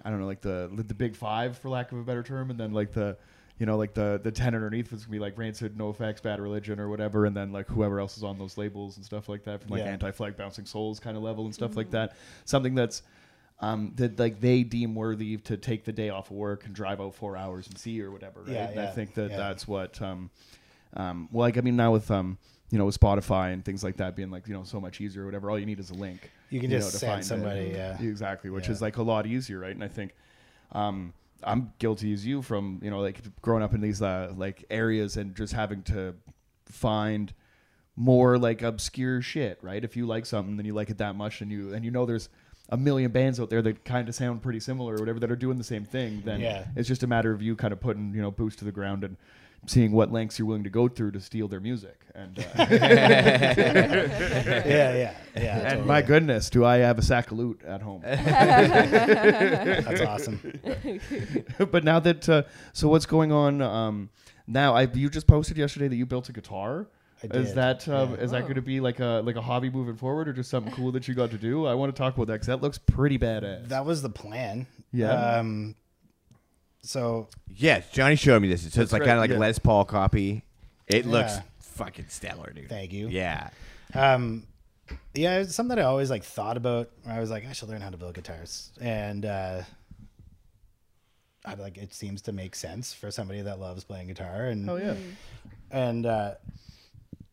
[0.05, 2.59] I don't know like the the big five for lack of a better term, and
[2.59, 3.17] then like the
[3.59, 6.79] you know, like the the ten underneath was gonna be like Rancid, NOFX, Bad Religion,
[6.79, 9.61] or whatever, and then like whoever else is on those labels and stuff like that,
[9.61, 9.91] from like Yeah.
[9.91, 12.15] Anti Flag, Bouncing Souls kind of level and stuff like that.
[12.45, 13.03] Something that's
[13.61, 17.01] um, that like they deem worthy to take the day off of work and drive
[17.01, 18.41] out four hours and see or whatever.
[18.41, 18.53] Right?
[18.53, 19.37] Yeah, And I think that yeah.
[19.37, 20.01] that's what.
[20.01, 20.29] Um,
[20.95, 22.37] um, well, like I mean, now with um,
[22.71, 25.23] you know, with Spotify and things like that being like you know so much easier
[25.23, 26.31] or whatever, all you need is a link.
[26.49, 27.25] You can know, just to send find it.
[27.25, 28.01] somebody, yeah.
[28.01, 28.71] exactly, which Yeah.
[28.73, 29.73] is like a lot easier, right?
[29.75, 30.15] And I think
[30.71, 34.65] um, I'm guilty as you from you know like growing up in these uh, like
[34.71, 36.15] areas and just having to
[36.65, 37.33] find
[37.95, 39.83] more like obscure shit, right?
[39.83, 42.05] If you like something, then you like it that much, and you and you know
[42.05, 42.29] there's
[42.69, 45.35] a million bands out there that kind of sound pretty similar or whatever that are
[45.35, 46.21] doing the same thing.
[46.23, 46.65] Then Yeah.
[46.75, 49.03] it's just a matter of you kind of putting you know boots to the ground
[49.03, 49.17] and
[49.65, 51.99] seeing what lengths you're willing to go through to steal their music.
[52.15, 52.75] And, uh, yeah,
[54.65, 55.57] yeah, yeah.
[55.59, 55.87] and totally.
[55.87, 58.01] my goodness, do I have a sack of loot at home?
[58.05, 60.39] that's awesome.
[61.71, 62.43] but now that uh,
[62.73, 64.09] so what's going on um,
[64.47, 64.75] now?
[64.75, 66.87] I you just posted yesterday that you built a guitar.
[67.23, 68.17] I Is did, that um, yeah.
[68.17, 68.41] is that Oh.
[68.43, 71.07] going to be like a like a hobby moving forward, or just something cool that
[71.07, 71.65] you got to do?
[71.65, 73.67] I want to talk about that because that looks pretty badass.
[73.69, 74.67] That was the plan.
[74.91, 75.11] Yeah.
[75.39, 75.75] Um.
[76.81, 78.71] So Yes, Johnny showed me this.
[78.71, 79.37] So it's like right, kind of like yeah.
[79.37, 80.43] a Les Paul copy.
[80.87, 82.69] It looks fucking stellar, dude.
[82.69, 83.09] Thank you.
[83.09, 83.49] Yeah.
[83.93, 84.47] Um,
[85.13, 86.89] yeah, it's something that I always like thought about.
[87.03, 89.61] Where I was like, I should learn how to build guitars, and uh,
[91.45, 94.77] I like it seems to make sense for somebody that loves playing guitar, and oh
[94.77, 94.95] yeah,
[95.71, 96.33] and uh,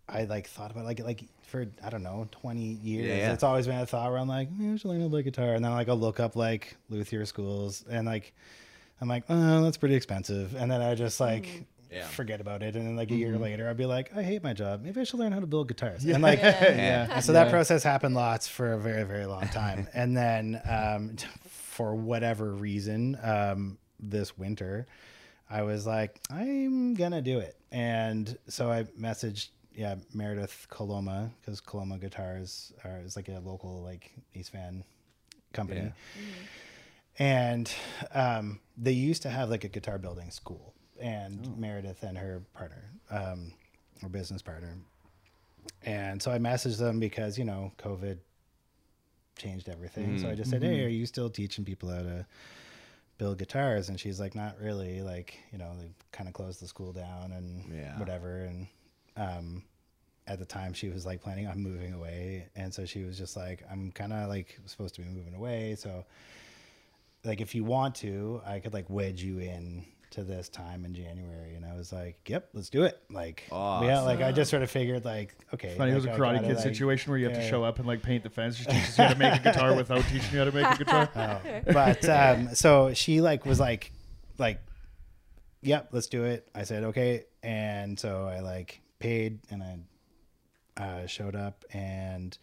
[0.09, 3.07] I like thought about like like for I don't know twenty years.
[3.07, 3.33] Yeah, yeah.
[3.33, 5.23] It's always been a thought where I'm like, "Man, I should learn how to play
[5.23, 8.33] guitar, and then like I'll look up like luthier schools, and like
[9.01, 11.65] I'm like, oh, that's pretty expensive, and then I just like.
[11.89, 12.05] Yeah.
[12.09, 13.43] Forget about it, and then like a year Mm-hmm.
[13.45, 14.83] later, I'd be like, "I hate my job.
[14.83, 17.07] Maybe I should learn how to build guitars." And like, yeah.
[17.15, 19.87] and so that process happened lots for a very, very long time.
[19.95, 21.15] and then, um,
[21.49, 24.89] for whatever reason, um, this winter,
[25.49, 27.57] I was like, I'm gonna do it.
[27.71, 33.83] And so I messaged, yeah, Meredith Coloma because Coloma Guitars are, is like a local
[33.83, 34.83] like East Van
[35.53, 35.81] company.
[35.83, 35.91] Yeah.
[37.19, 37.73] And
[38.13, 42.91] um, they used to have like a guitar building school, and Meredith and her partner,
[43.11, 43.53] um,
[44.03, 44.77] her business partner,
[45.83, 48.19] and so I messaged them because, you know, COVID
[49.39, 50.19] changed everything.
[50.19, 52.27] So I just said, Hey, are you still teaching people how to
[53.19, 53.89] build guitars?
[53.89, 55.03] And she's like, Not really.
[55.03, 57.99] Like, you know, they kind of closed the school down and Yeah.
[57.99, 58.41] whatever.
[58.41, 58.67] And
[59.17, 59.63] um,
[60.27, 62.49] at the time, she was like planning on moving away.
[62.57, 65.77] And so she was just like, I'm kind of like supposed to be moving away.
[65.77, 66.05] So,
[67.25, 70.95] like, if you want to, I could like wedge you in to this time in
[70.95, 71.55] January.
[71.55, 73.01] And I was like, Yep, let's do it.
[73.11, 75.75] Like, yeah, like I just sort of figured, like, okay.
[75.77, 77.79] Funny, it was a Karate gotta, Kid like- situation where you have to show up
[77.79, 78.57] and like paint the fence.
[78.57, 80.77] Just teaches you how to make a guitar without teaching you how to make a
[80.79, 81.11] guitar.
[81.15, 81.73] Oh.
[81.73, 83.93] But um, so she like was like,
[84.39, 84.61] like,
[85.63, 86.49] yep, let's do it.
[86.55, 92.37] I said okay, and so I like paid and I uh, showed up, and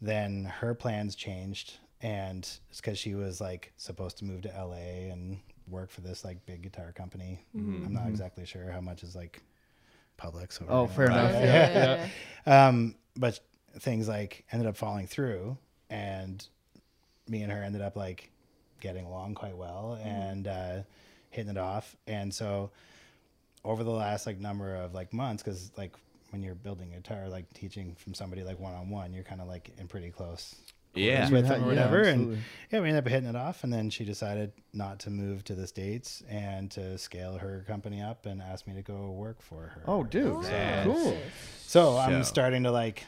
[0.00, 2.38] then her plans changed, and
[2.70, 6.44] it's because she was like supposed to move to LA and work for this like
[6.46, 7.44] big guitar company.
[7.54, 9.42] I'm not exactly sure how much is like
[10.16, 10.50] public.
[10.52, 11.32] So Oh, fair enough.
[11.32, 12.08] Yeah, Yeah, yeah,
[12.46, 12.68] yeah.
[12.68, 13.38] um, but
[13.80, 15.58] things like ended up falling through,
[15.90, 16.46] and
[17.28, 18.30] me and her ended up like
[18.80, 20.76] getting along quite well and uh,
[21.30, 21.96] hitting it off.
[22.06, 22.70] And so
[23.64, 25.92] over the last like number of like months, because like
[26.30, 29.40] when you're building a guitar, like teaching from somebody like one on one, you're kind
[29.40, 30.54] of like in pretty close
[30.94, 31.28] Yeah.
[31.30, 32.00] with them or whatever.
[32.00, 32.34] absolutely.
[32.34, 33.64] and yeah, we ended up hitting it off.
[33.64, 38.02] And then she decided not to move to the states and to scale her company
[38.02, 39.82] up and asked me to go work for her.
[39.86, 41.16] Oh, dude, That's- cool.
[41.66, 43.04] So I'm starting to like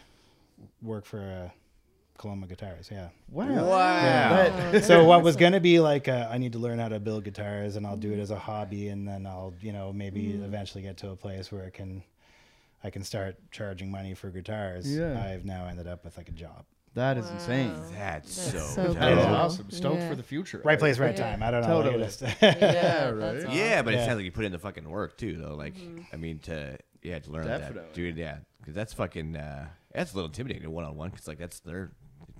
[0.82, 1.50] work for uh,
[2.20, 2.90] Coloma Guitars.
[2.92, 3.08] Yeah.
[3.30, 3.64] Wow.
[3.64, 4.70] Wow.
[4.74, 7.24] Oh, So what was gonna be like uh, I need to learn how to build
[7.24, 10.82] guitars and I'll do it as a hobby and then I'll you know maybe eventually
[10.82, 12.02] get to a place where I can
[12.84, 14.86] I can start charging money for guitars.
[14.86, 15.18] Yeah.
[15.18, 16.66] I've now ended up with like a job.
[16.92, 17.72] That is insane.
[17.96, 18.98] That's, That's so, so dope.
[18.98, 19.70] That is awesome.
[19.70, 20.08] Stoked Yeah.
[20.10, 20.60] for the future.
[20.62, 21.30] Right place, right Yeah.
[21.30, 21.42] time.
[21.42, 21.82] I don't know.
[21.82, 22.04] Totally.
[22.42, 23.40] Yeah, right?
[23.40, 25.54] that's Yeah, but it sounds like you put in the fucking work too, though.
[25.54, 25.74] Like,
[26.12, 27.80] I mean, to yeah, to learn Definitely.
[27.80, 28.16] that, dude.
[28.18, 31.10] Yeah, because that's fucking uh, that's a little intimidating one on one.
[31.10, 31.92] Because like that's their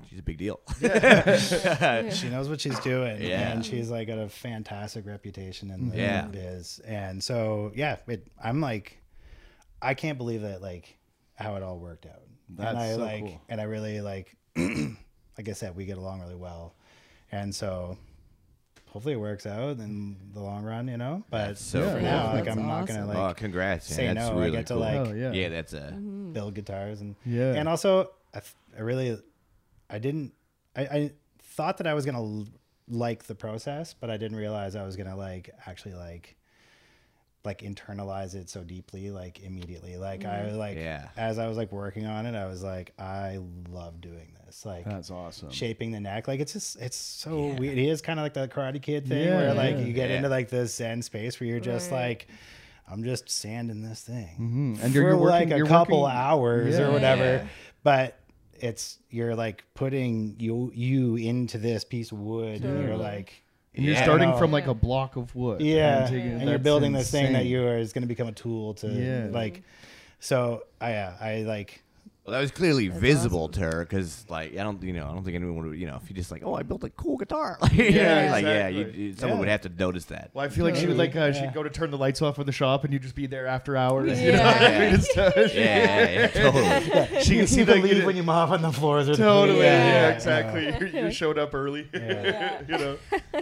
[0.08, 0.60] she's a big deal.
[0.80, 3.50] she knows what she's doing Yeah.
[3.52, 6.26] and she's like got a fantastic reputation in the Yeah.
[6.26, 8.98] biz and so yeah it, i'm like
[9.82, 10.96] i can't believe that like
[11.34, 13.40] how it all worked out That's and i so like cool.
[13.48, 16.74] and i really like like i said we get along really well
[17.32, 17.96] and so
[18.88, 22.00] hopefully it works out in the long run you know but That's so for cool.
[22.02, 23.86] now like That's i'm not gonna oh, like oh, congrats!
[23.86, 24.06] say.
[24.06, 24.32] That's no.
[24.32, 24.80] I really get to, cool.
[24.82, 25.32] like- Oh, yeah.
[25.32, 26.32] yeah, that's a mm-hmm.
[26.32, 27.52] build guitars and Yeah.
[27.54, 29.18] and also I, th- I really
[29.90, 30.32] i didn't
[30.76, 31.10] I, I
[31.42, 32.46] thought that i was gonna l-
[32.88, 36.36] like the process but i didn't realize i was gonna like actually like
[37.42, 41.08] like internalize it so deeply like immediately like i like Yeah.
[41.16, 43.38] as i was like working on it i was like i
[43.70, 45.50] love doing this like That's awesome.
[45.50, 48.46] shaping the neck like it's just it's so weird it is kind of like the
[48.48, 49.84] karate kid thing Yeah, where like yeah.
[49.84, 50.16] you get Yeah.
[50.16, 52.08] into like this zen space where you're just Right.
[52.08, 52.28] like
[52.90, 54.84] i'm just sanding this thing Mhm.
[54.84, 56.88] And for you're, you're working, like a you're couple working- hours Yeah.
[56.88, 57.46] or whatever Yeah.
[57.82, 58.18] but
[58.60, 63.42] it's you're like putting you you into this piece of wood and you're like
[63.74, 64.02] And you're Yeah.
[64.02, 65.60] starting from like a block of wood.
[65.60, 68.28] yeah taking- and you're that's building this thing that you are is going to become
[68.28, 69.28] a tool to Yeah.
[69.30, 69.62] like
[70.18, 71.82] so i yeah i like
[72.26, 75.24] Well, that was clearly visible to her because, like, I don't, you know, I don't
[75.24, 77.56] think anyone would, you know, if you just like, oh, I built a cool guitar,
[77.62, 79.40] like, you know, Yeah, like, yeah, you, you- someone Yeah.
[79.40, 80.30] would have to notice that.
[80.34, 81.32] Well, I feel like she would like uh, Yeah.
[81.32, 83.46] she'd go to turn the lights off in the shop, and you'd just be there
[83.46, 84.20] after hours.
[84.20, 84.52] You know Yeah.
[84.52, 84.94] what I mean?
[84.94, 87.22] It's, Yeah, yeah, yeah, totally.
[87.24, 89.60] she can see the can leave when you mop on the floors or the Totally,
[89.60, 90.66] yeah, yeah, exactly.
[90.98, 92.60] You you showed up early, Yeah.
[92.68, 92.96] you know.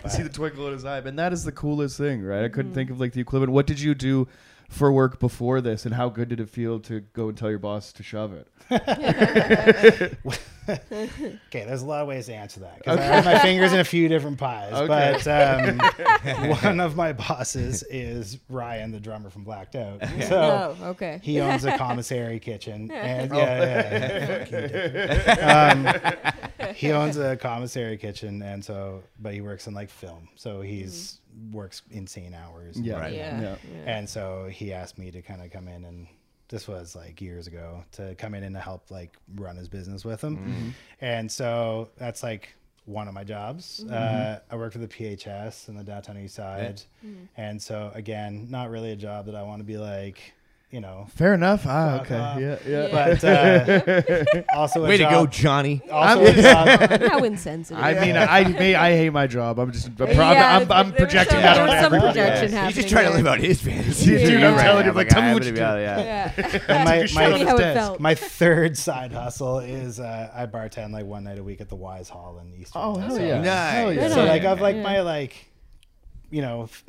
[0.08, 2.44] see the twinkle in his eye, and that is the coolest thing, right?
[2.44, 2.52] I Mm.
[2.52, 3.52] couldn't think of like the equivalent.
[3.52, 4.28] What did you do
[4.68, 7.58] for work before this, and how good did it feel to go and tell your
[7.58, 8.48] boss to shove it?
[10.68, 13.80] Okay, there's a lot of ways to answer that because I have my fingers in
[13.80, 14.72] a few different pies.
[14.72, 14.86] Okay.
[15.24, 20.02] But um, one of my bosses is Ryan, the drummer from Blacked Out.
[20.26, 21.20] So oh, okay.
[21.22, 23.38] he owns a commissary kitchen, and Oh.
[23.38, 25.86] yeah, yeah, Fucking
[26.66, 30.60] um, he owns a commissary kitchen, and so but he works in like film, so
[30.60, 31.20] he's
[31.52, 32.80] works insane hours.
[32.80, 32.98] Yeah.
[33.00, 33.14] Right.
[33.14, 33.40] Yeah.
[33.40, 33.56] Yeah.
[33.86, 36.06] and so he asked me to kind of come in and
[36.48, 40.04] this was like years ago to come in and to help like run his business
[40.04, 40.36] with him.
[40.36, 40.68] Mm-hmm.
[41.00, 43.84] And so that's like one of my jobs.
[43.84, 43.94] Mm-hmm.
[43.94, 46.82] Uh, i worked for the phs in the downtown east side.
[47.04, 47.28] Mm.
[47.36, 50.32] And so again not really a job that i want to be like
[50.70, 51.64] you know Fair enough.
[51.66, 52.14] Ah, okay.
[52.18, 52.38] off.
[52.40, 52.88] Yeah, yeah.
[52.90, 55.80] but uh, also a Way to go, Johnny.
[55.90, 57.82] also a job, How insensitive.
[57.82, 59.58] I mean, I may, I hate my job.
[59.58, 62.66] I'm just, I'm, Yeah, I'm, I'm there's projecting that on there's some projection Yeah.
[62.66, 64.18] He's just trying to live out his fantasy.
[64.18, 64.62] Dude, I'm Right.
[64.62, 65.62] telling you, like, tell me I'm what gonna you do.
[65.62, 66.32] out, yeah.
[66.36, 66.60] Yeah.
[66.68, 67.78] and my, my, shut Tell me his how it desk.
[67.80, 68.00] felt.
[68.00, 71.76] my third side hustle is uh, I bartend like one night a week at the
[71.76, 72.72] Wise Hall in East.
[72.74, 73.40] Oh, hell yeah.
[73.40, 73.72] Nice.
[73.72, 74.08] Hell yeah.
[74.08, 75.47] So like I've like my like,
[76.30, 76.84] you know, f-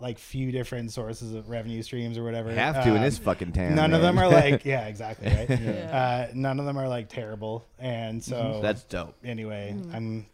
[0.00, 2.50] like few different sources of revenue streams or whatever.
[2.52, 3.74] Have to in Um, this fucking town.
[3.74, 5.48] None of them are like yeah, exactly right.
[5.60, 6.26] Yeah.
[6.28, 9.14] Uh, none of them are like terrible, and so That's dope.
[9.24, 9.94] anyway, Mm.
[9.94, 10.26] I'm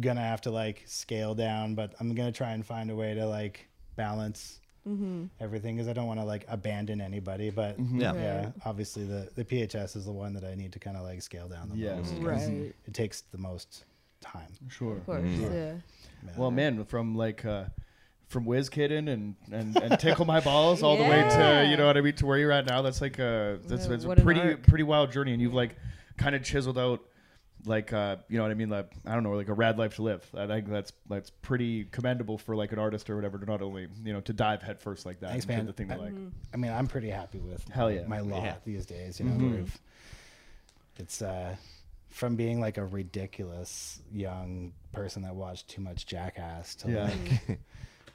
[0.00, 3.26] gonna have to like scale down, but I'm gonna try and find a way to
[3.26, 4.56] like balance
[4.88, 5.24] Mm-hmm.
[5.40, 7.50] everything because I don't want to like abandon anybody.
[7.50, 8.14] But Yeah.
[8.14, 8.52] yeah, Right.
[8.64, 11.48] obviously the the PHS is the one that I need to kind of like scale
[11.48, 11.98] down the Yes.
[11.98, 12.10] most.
[12.14, 12.74] 'cause Right.
[12.86, 13.84] It takes the most
[14.22, 14.48] time.
[14.68, 14.96] Sure.
[14.96, 15.22] Of course.
[15.22, 15.52] Mm.
[16.24, 16.30] Yeah.
[16.34, 17.64] Well, man, from like uh,
[18.30, 21.86] from Whiz Kitten and, and, and Tickle My Balls all the way to you know
[21.86, 22.80] what I mean to where you're at now.
[22.80, 24.62] That's like a that's, Yeah, that's a what an pretty arc.
[24.66, 25.76] pretty wild journey, and you've like
[26.16, 27.00] kind of chiseled out
[27.66, 29.96] like uh, you know what I mean like I don't know like a rad life
[29.96, 30.26] to live.
[30.34, 33.88] I think that's that's pretty commendable for like an artist or whatever to not only
[34.02, 35.66] you know to dive headfirst like that Thanks, into man.
[35.66, 36.14] the thing they I- like.
[36.54, 38.06] I mean, I'm pretty happy with Hell yeah.
[38.06, 38.54] my lot Yeah.
[38.64, 39.18] these days.
[39.20, 39.56] You know, Mhm.
[39.56, 39.72] we've-
[40.98, 41.56] it's uh,
[42.10, 47.02] from being like a ridiculous young person that watched too much Jackass to Yeah.
[47.04, 47.58] like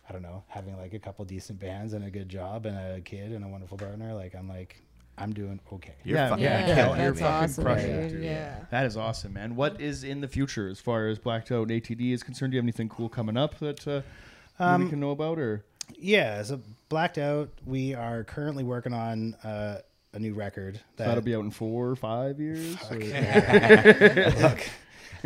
[0.07, 3.01] I don't know, having like a couple decent bands and a good job and a
[3.01, 4.13] kid and a wonderful partner.
[4.13, 4.81] Like I'm like
[5.17, 5.95] I'm doing okay.
[6.03, 7.43] You're Yeah, fucking Yeah, killing it, that's man.
[7.43, 8.11] awesome, crushing it, dude.
[8.17, 8.23] dude.
[8.25, 8.55] Yeah.
[8.71, 9.55] That is awesome, man.
[9.55, 12.51] What is in the future as far as Blacked Out and ATD is concerned?
[12.51, 14.01] Do you have anything cool coming up that uh,
[14.59, 15.63] that we Um, can know about or?
[15.97, 17.49] Yeah, so blacked out.
[17.65, 19.77] We are currently working on uh,
[20.13, 20.79] a new record.
[20.97, 22.75] That, That'll be out in four or five years.
[22.89, 22.95] or-
[24.41, 24.59] Look,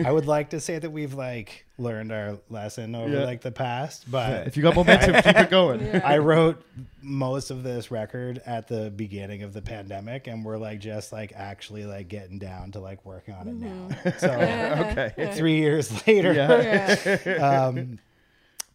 [0.05, 3.23] I would like to say that we've like learned our lesson over Yeah.
[3.25, 5.79] like the past, but If you got momentum, keep it going.
[5.85, 6.01] Yeah.
[6.03, 6.61] I wrote
[7.01, 11.33] most of this record at the beginning of the pandemic, and we're like just like
[11.35, 14.11] actually like getting down to like working on it now.
[14.19, 15.31] So Okay.
[15.35, 17.17] three years later, Yeah.
[17.25, 17.65] Yeah.
[17.67, 17.99] um,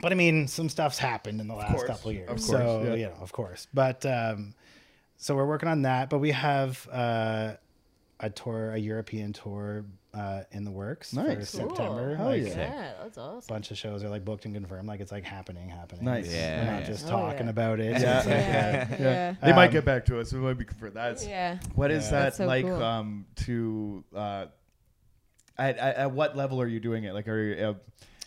[0.01, 2.29] but I mean, some stuff's happened in the last course, couple of years.
[2.31, 2.95] of course, so yeah.
[2.95, 3.67] you know, of course.
[3.73, 4.55] But um,
[5.17, 6.11] so we're working on that.
[6.11, 7.53] But we have uh,
[8.21, 11.51] a tour, a European tour uh, in the works for Nice.
[11.57, 11.69] Cool.
[11.71, 12.15] September.
[12.15, 12.49] Hell like, yeah.
[12.57, 13.53] Yeah, that's awesome.
[13.53, 14.87] A bunch of shows are like booked and confirmed.
[14.89, 16.05] Like it's like happening, happening.
[16.05, 16.33] Nice.
[16.33, 16.65] Yeah.
[16.65, 17.51] We're not just Oh, talking yeah.
[17.51, 18.01] about it.
[18.01, 18.19] Yeah.
[18.19, 18.89] It's like, Yeah.
[18.91, 19.35] uh, Yeah.
[19.43, 20.33] They might Um, get back to us.
[20.33, 21.59] It might be for that's Yeah.
[21.75, 22.11] what is Yeah.
[22.11, 22.83] that so like cool.
[22.83, 24.47] um to uh
[25.59, 27.13] at, at, at what level are you doing it?
[27.15, 27.75] Like are you uh,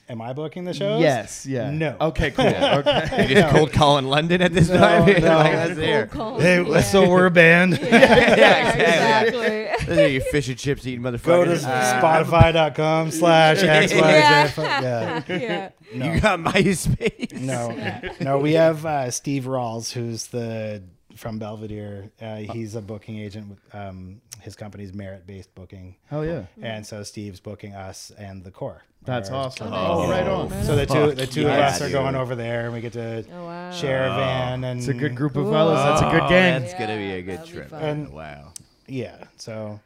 [0.10, 1.02] Am I booking the shows?
[1.02, 1.70] Yes, yeah.
[1.70, 1.98] No.
[2.00, 2.46] Okay, cool.
[2.48, 3.28] Okay.
[3.28, 5.06] You just cold calling London at this No, time.
[5.22, 5.38] no.
[5.38, 6.08] like, that's there.
[6.08, 6.40] Cold call.
[6.40, 6.82] Hey, Yeah.
[6.82, 7.74] so we're a band.
[7.82, 7.86] Yeah,
[8.72, 9.46] exactly.
[9.46, 10.04] exactly.
[10.04, 11.26] Are you fish and chips eating motherfuckers.
[11.26, 14.58] Go to Uh, Spotify.com slash XYZ.
[14.58, 15.24] Yeah.
[15.28, 15.38] Yeah.
[15.38, 15.70] yeah.
[15.94, 16.14] No.
[16.14, 17.34] You got MySpace.
[17.42, 18.14] No, Yeah.
[18.22, 20.84] no, we have uh, Steve Rawles, who's the
[21.18, 22.10] from Belvedere.
[22.22, 23.50] Uh, he's a booking agent.
[23.50, 26.44] with, Um, his company's merit based booking, Hell yeah.
[26.62, 28.84] and so Steve's booking us and the core.
[29.04, 29.74] That's Our- awesome.
[29.74, 30.50] Oh, Oh, right on.
[30.64, 32.94] So the two the two yeah, of us are going over there, and we get
[32.94, 33.72] to Oh wow.
[33.72, 34.64] share a van.
[34.64, 35.54] And It's a good group of Cool.
[35.54, 35.82] fellas.
[35.84, 36.62] That's a good gang.
[36.62, 37.72] That's gonna be a good trip.
[37.74, 38.54] And- wow.
[38.88, 39.24] Yeah.
[39.38, 39.80] So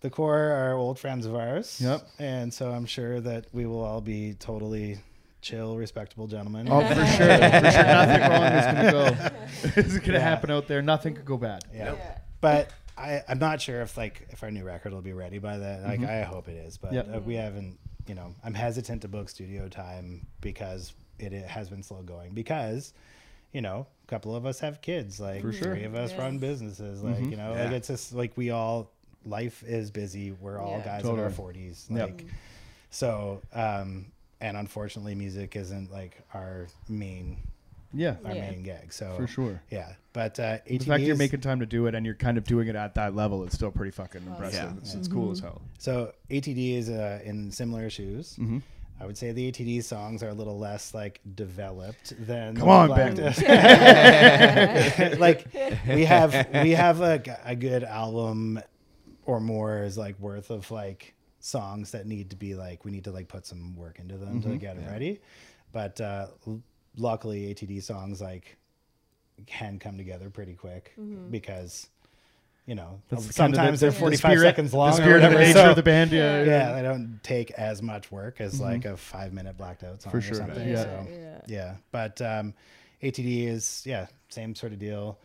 [0.00, 1.80] the core are old friends of ours.
[1.80, 2.06] Yep.
[2.18, 4.98] And so I'm sure that we will all be totally
[5.40, 6.68] chill, respectable gentlemen.
[6.70, 7.04] Oh, for sure.
[7.04, 7.26] For sure.
[7.28, 9.80] Nothing wrong is going to go.
[9.80, 10.18] is going to Yeah.
[10.18, 10.82] happen out there.
[10.82, 11.64] Nothing could go bad.
[11.74, 11.94] yeah.
[12.40, 15.58] But I, I'm not sure if like if our new record will be ready by
[15.58, 15.82] then.
[15.84, 17.14] Like I hope it is, but Yep.
[17.16, 17.78] uh, we haven't.
[18.06, 22.34] You know, I'm hesitant to book studio time because it, it has been slow going.
[22.34, 22.92] Because,
[23.52, 25.18] you know, a couple of us have kids.
[25.18, 25.74] Like For sure.
[25.74, 26.18] three of us Yes.
[26.20, 27.02] run businesses.
[27.02, 28.90] Like you know, like it's just like we all.
[29.24, 30.30] Life is busy.
[30.30, 30.84] We're all Yeah.
[30.84, 31.54] guys in our Totally.
[31.70, 31.86] 40s.
[31.90, 32.20] Yep.
[32.90, 34.06] So, um,
[34.40, 37.38] and unfortunately, music isn't like our main
[37.92, 38.50] Yeah, our Yeah.
[38.50, 38.92] main gig.
[38.92, 39.60] So for sure.
[39.70, 39.92] yeah.
[40.12, 42.68] But uh, The fact you're making time to do it and you're kind of doing
[42.68, 44.70] it at that level is still pretty fucking impressive.
[44.72, 44.78] Yeah.
[44.78, 45.60] It's, it's cool as hell.
[45.78, 48.36] so ATD is uh, in similar shoes.
[48.38, 48.58] Mm-hmm.
[48.98, 52.86] I would say the ATD songs are a little less like developed than Come on,
[52.88, 53.26] Black Ben.
[55.18, 55.46] Like
[55.86, 58.58] we have we have a good album
[59.26, 63.04] or more is like worth of like songs that need to be like we need
[63.04, 64.52] to like put some work into them Mm-hmm.
[64.52, 65.20] to get them ready.
[65.72, 66.62] But uh, l-
[66.96, 68.56] luckily ATD songs like
[69.46, 70.94] can come together pretty quick
[71.30, 71.88] because
[72.66, 74.90] you know That's sometimes the- they're the 45 spirit- seconds long.
[74.90, 76.10] The or spirit of the nature so- of the band.
[76.12, 80.02] Yeah, yeah, they don't take as much work as like a five minute blacked out
[80.02, 80.34] song For or sure.
[80.36, 80.68] something.
[80.68, 80.82] Yeah.
[80.82, 81.40] So, Yeah.
[81.46, 81.74] yeah.
[81.92, 82.54] But um,
[83.02, 85.18] ATD is yeah, same sort of deal.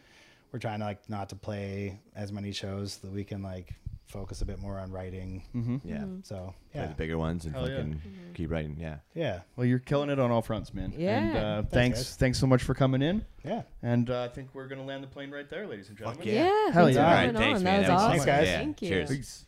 [0.51, 3.73] We're trying to like not to play as many shows so that we can like
[4.11, 5.43] focus a bit more on writing.
[5.55, 5.77] Mm-hmm.
[5.83, 6.03] Yeah.
[6.23, 7.77] So Play yeah, the bigger ones and Hell yeah.
[7.77, 8.01] fucking
[8.33, 8.77] keep writing.
[8.79, 8.97] Yeah.
[9.15, 10.93] yeah, Well, you're killing it on all fronts, man.
[10.95, 11.17] Yeah.
[11.19, 12.15] And uh, Thanks, thanks, guys.
[12.17, 13.25] thanks so much for coming in.
[13.43, 13.63] yeah.
[13.81, 16.19] And uh, I think we're gonna land the plane right there, ladies and gentlemen.
[16.19, 16.43] Fuck Yeah.
[16.45, 16.49] Yeah.
[16.65, 17.05] thanks Hell yeah.
[17.05, 17.35] Alright, on.
[17.35, 17.79] thanks, that man.
[17.79, 18.05] was That was awesome.
[18.05, 18.09] awesome.
[18.11, 18.47] Thanks, guys.
[18.47, 18.89] Yeah, Thank you.
[18.89, 19.09] cheers.
[19.09, 19.45] Peace.